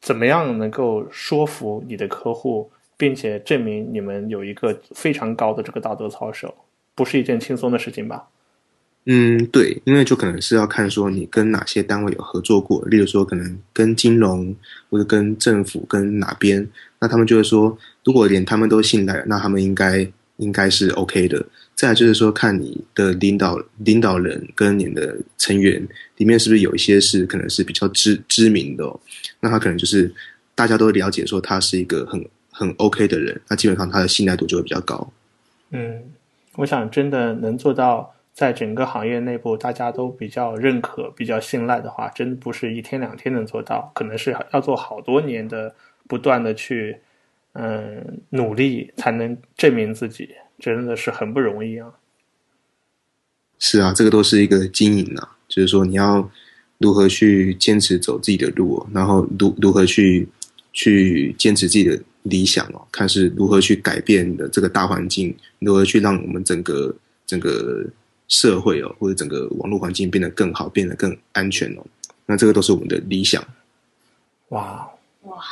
[0.00, 6.54] 怎么样能够说服你的客户，并且证明你们有一个非常高的这个道德操守，
[6.94, 8.28] 不是一件轻松的事情吧？
[9.06, 14.54] 嗯，对，因为就可能是要看说你跟哪些单位有合作过，例如说可能跟金融
[14.88, 16.66] 或者跟政府跟哪边，
[16.98, 21.44] 那他们就会说，如果连他们都信赖，那他们应该应该是 OK 的。
[21.74, 25.86] 再就是说，看你的领导领导人跟你的成员
[26.16, 29.00] 里面是不是有一些是可能是比较知知名的、哦，
[29.40, 30.10] 那他可能就是
[30.54, 35.12] 大家都了解说他是一个很很 OK 的人，那基本上他的信赖度就会比较高。
[35.72, 36.00] 嗯，
[36.54, 45.72] 我想真的能做到在整个行业内部大家都比较认可、比较信赖的话，真不是一天两天能做到，可能是要做好多年的，
[46.08, 46.96] 不断的去
[47.52, 51.92] 嗯努力才能证明自己，真的是很不容易啊。
[53.60, 56.28] 是啊，这个都是一个经营啊，就是说你要
[56.78, 60.28] 如何去坚持走自己的路，然后如如何去
[60.72, 66.92] 去坚持自己的理想哦，看是如何去改变的这个大环境，如何去让我们整个
[67.24, 67.86] 整个
[68.28, 71.84] 社会哦，或者整个网络环境变得更好，变得更安全哦。
[72.26, 73.42] 那这个都是我们的理想。
[74.48, 74.88] 哇
[75.22, 75.42] 哇，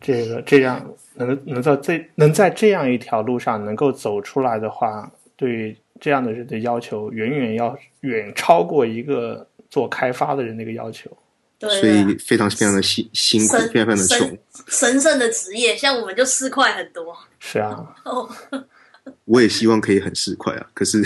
[0.00, 0.84] 这个这样
[1.14, 5.76] 能能在这能在这样一条路上能够走出来的话，对。
[6.00, 11.08] 这样的人的要求远远要远超过一个做开发的人的一个要求，
[11.56, 17.16] 对，所以非常非常的辛辛苦，非常非常的穷，神圣的职业，像我们就四块很多。
[17.38, 17.86] 是啊，
[19.24, 21.02] 我也希望可以很市侩啊，可是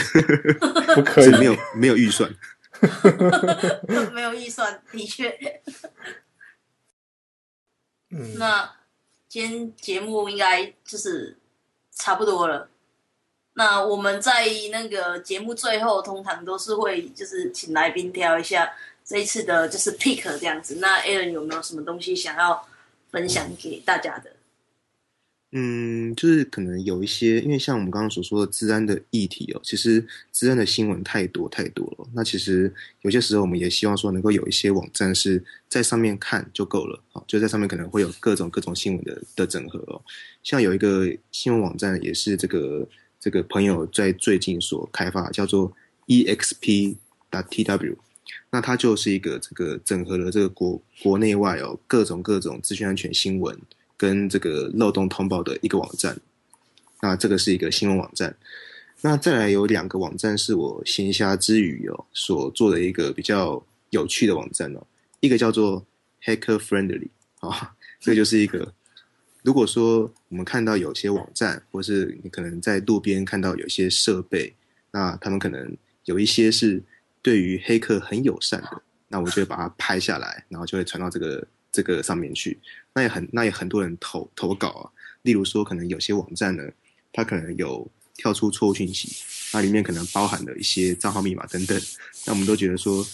[0.95, 2.31] 不可以， 没有没有预算，
[4.13, 5.29] 没有预算，的确。
[8.11, 8.71] 嗯，那
[9.29, 11.37] 今天节目应该就是
[11.93, 12.69] 差不多了。
[13.55, 18.73] 那我们在那个节目最后，通常都是会就是请来宾挑一下
[19.05, 20.77] 这一次的就是 pick 这样子。
[20.77, 22.67] 那 Aaron 有没有什么东西想要
[23.11, 24.31] 分享给大家的？
[25.53, 32.09] 嗯，就是可能有一些，因为像我们刚刚所说的治安的议题哦，其实治安的新闻太多太多了。
[32.15, 32.73] 那其实
[33.03, 40.03] 有些时候我们也希望说能够有一些网站是在上面看就够了，好，就在上面可能会有各种各种新闻的的整合哦。
[40.43, 42.89] 像有一个新闻网站也是这个。
[43.21, 45.73] 这个朋友在最近所开发叫做
[46.07, 46.95] exp.
[47.33, 47.97] tw，
[48.49, 53.59] 那它就是一个这个整合了这个国国内外哦各种各种资讯安全新闻
[53.99, 56.17] 跟这个漏洞通报的一个网站。
[57.03, 58.35] 那这个是一个新闻网站。
[59.03, 64.87] 那再来有两个网站是我闲暇之余哦所做的一个比较有趣的网站哦，
[65.21, 65.85] 一个叫做
[66.25, 67.09] Hacker Friendly
[67.41, 68.73] 啊，这就是一个。
[69.45, 74.53] 如果说我们看到有些网站，或是你可能在路边看到有些设备，
[74.91, 76.83] 那他们可能有一些是
[77.23, 81.47] 对于黑客很友善的，那我就会把它拍下来，然后就会传到这个
[81.79, 82.59] 这个上面去。
[82.93, 84.91] 那也很那也很多人投投稿啊，
[85.23, 86.65] 例如说可能有些网站呢，
[87.13, 89.23] 它可能有跳出错误讯息，
[89.53, 91.81] 那里面可能包含了一些账号密码等等，
[92.27, 93.07] 那我们都觉得说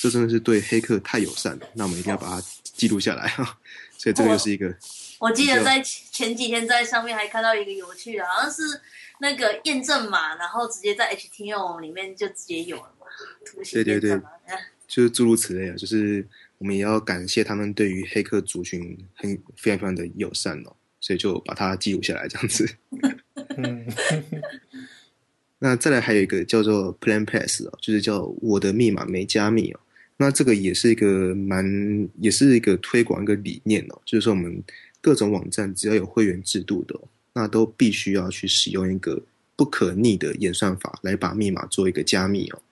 [0.00, 3.58] 这真的是对黑客太友善了，那我们一定要把它记录下来哈。
[3.98, 4.72] 所以这个就是一个。
[5.18, 8.62] 我记得在前几天在上面还看到一个有趣的，好像是
[9.20, 13.06] 那个验证码，然后直接在 HTML 里面就直接有了嘛，
[13.44, 14.20] 图形对对对，
[14.86, 16.26] 就是诸如此类啊，就是
[16.64, 22.66] 我们也要感谢他们对于黑客族群很非常非常的友善哦，所以就把它记录下来这样子。
[23.58, 23.86] 嗯，
[25.60, 29.80] 那再来还有一个叫做 Plan Pass 哦，就是叫我的密码没加密哦，
[30.16, 34.64] 那这个也是一个蛮也是一个推广一个理念哦，就是说我们。
[35.04, 36.98] 各种网站只要有会员制度的，
[37.34, 39.22] 那都必须要去使用一个
[39.54, 42.62] 不可逆的演算法来把密码做一个加密哦。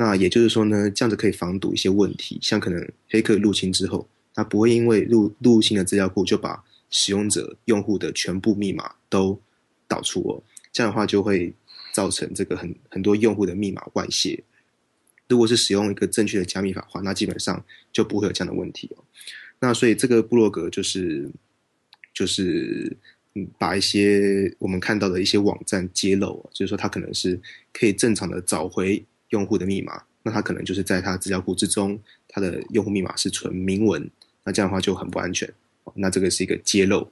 [0.00, 9.36] 那也就是说呢，这样子可以防堵一些问题，像可能黑客入侵之后，他不会因为入入侵的资料库就把使用者用户的全部密码都
[9.88, 10.40] 导出哦。
[10.72, 11.52] 这样的话就会
[11.92, 14.40] 造成这个很很多用户的密码外泄。
[15.28, 19.04] 如果是使用一个正确的加密法的话，那基本上就不会有这样的问题哦。
[19.58, 21.30] 那所以这个布洛格就是。
[22.14, 22.96] 就是
[23.34, 27.40] 嗯，把一些我们看到的一些网站揭露，就是说它可能是
[27.72, 29.00] 可以正常的找回
[29.30, 31.98] 用户的密码，那它可能就是在它资料库之中，
[32.28, 34.10] 它的用户密码是纯明文，
[34.44, 35.52] 那这样的话就很不安全。
[35.94, 37.10] 那这个是一个揭露。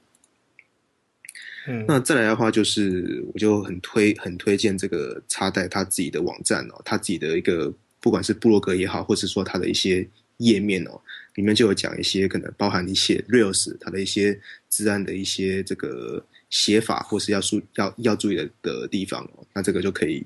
[1.67, 10.07] 嗯，那再来的话就是，我就很推很推荐这个插袋他自己的网站哦，他自己的一个不管是部落格也好，或是说他的一些
[10.37, 11.01] 页面哦。
[11.35, 14.39] 里面就有讲一些可能包含一些 Rails 它的一些
[14.69, 19.45] 自然的一些这个写法，或是要注要要注意的的地方哦。
[19.53, 20.25] 那这个就可以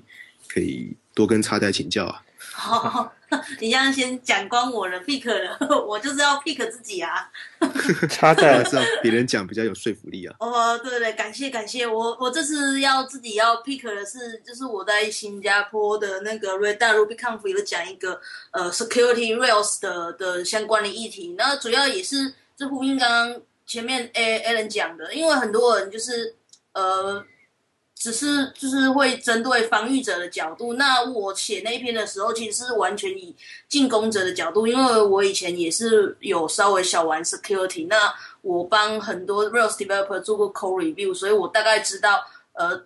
[0.52, 2.22] 可以多跟插袋请教啊。
[2.54, 3.10] 好，
[3.60, 7.30] 你这样先讲光我了，pick 了，我就是要 pick 自己啊。
[8.10, 10.36] 插在是让别人讲比较有说服力啊。
[10.38, 26.34] 哦，对对，感谢感谢，我我这次要自己要 pick 的是，就是我在新加坡的那个 Red RubyConf 有讲一个呃 Security Rails 的的相关的议题，那主要也是就呼应刚刚前面 A Alan 讲的，因为很多人就是
[26.74, 27.24] 呃。
[28.02, 33.32] 只是就是会针对防御者的角度，那我写那篇的时候，其实是完全以
[33.68, 42.82] 进攻者的角度，因为我以前也是有稍微小玩 security，那我帮很多 Rails developer 做过 code review，所以我大概知道，呃，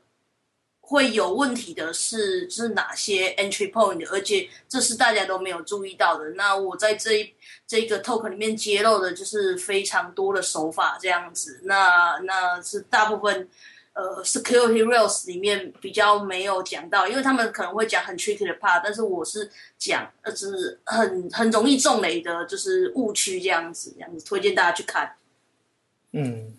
[0.82, 6.28] 会有问题的是是哪些 entry point，而且这是大家都没有注意到的。
[6.32, 7.34] 那我在这一
[7.66, 11.58] 这个 talk 里面揭露的就是非常多的手法这样子。
[11.62, 13.48] 那那是大部分
[13.96, 25.16] 呃 security rules 里面比较没有讲到，因为他们可能会讲很 tricky 的 part，但是我是讲呃是很很容易中雷的，就是误区这样子，这样子推荐大家去看。
[26.12, 26.52] 嗯，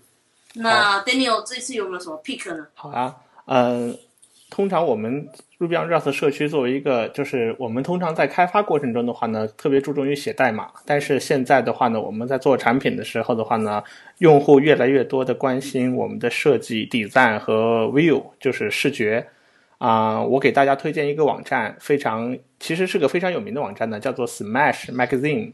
[0.56, 2.68] 那 Daniel 这次有没有什么 pick 呢？
[2.74, 3.16] 好啊，
[3.46, 3.98] 嗯。
[4.58, 5.30] 通常我们
[5.60, 10.72] Ruby on Rails 社区作为一个，就是我们通常在开发过程中的话呢，特别注重于写代码。
[10.84, 13.84] 但是现在的话呢，我们在做产品的时候的话呢，
[14.18, 19.28] 用户越来越多的关心我们的设计、design 和 view，就是视觉。
[19.78, 25.52] 啊，我给大家推荐一个网站，非常其实是个非常有名的网站呢，叫做 Smash Magazine。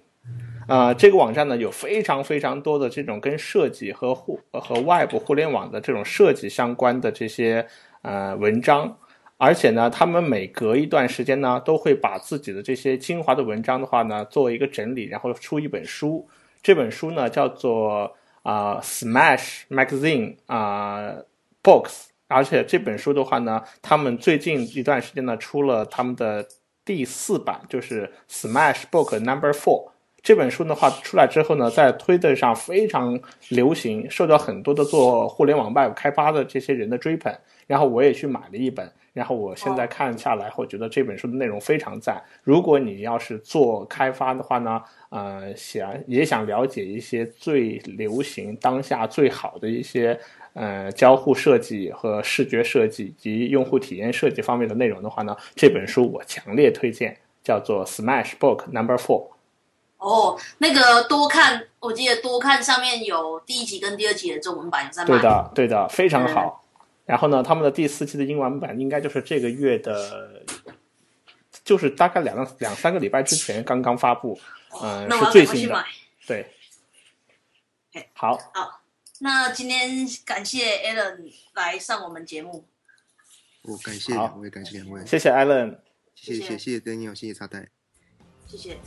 [0.66, 7.68] 啊，这个网站呢有非常非常多的这种跟设计和互和外部互联网的这种设计相关的这些。
[8.04, 8.98] 呃，文章，
[9.38, 16.28] 而且呢，他们每隔一段时间呢，都会把自己的这些精华的文章的话呢，做一个整理，然后出一本书。
[16.62, 21.16] 这本书呢，叫做啊，Smash Magazine 啊
[21.64, 22.08] ，Books。
[22.28, 26.46] 而且这本书的话呢，他们最近一段时间呢，出了他们的
[26.84, 29.92] 第四版，就是 Smash Book Number Four。
[30.22, 37.34] 这本书的话出来之后呢，在推特上非常流行，受到很多的做互联网 Web 开发的这些人的追捧。
[37.68, 42.22] 然后我也去买了一本，然后我现在看下来，我觉得这本书的内容非常赞。
[42.44, 50.20] 如果你要是做开发的话呢，呃，想也想了解一些最流行、当下最好的一些
[50.54, 59.28] 呃交互设计和视觉设计及用户体验设计方面的内容的话呢，这本书我强烈推荐，叫做 Smash Book Number Four。
[59.98, 66.63] 哦，那个多看，我记得多看上面有第一集跟第二集的中文版在对的，对的，非常好。
[67.06, 70.44] 然后呢，他们的第四期的英文版应该就是这个月的，
[71.64, 74.40] 就是大概两两三个礼拜之前刚刚发布，
[74.82, 75.86] 嗯，是最新的。
[76.26, 76.50] 对，
[78.14, 78.38] 好。
[78.54, 78.82] 好，
[79.20, 82.66] 那今天感谢 Alan 来上我们节目。
[83.64, 85.78] 我感谢两位，感谢两位，谢谢 Alan，
[86.16, 87.70] 谢谢谢谢 Daniel，谢谢插袋，
[88.48, 88.78] 谢谢。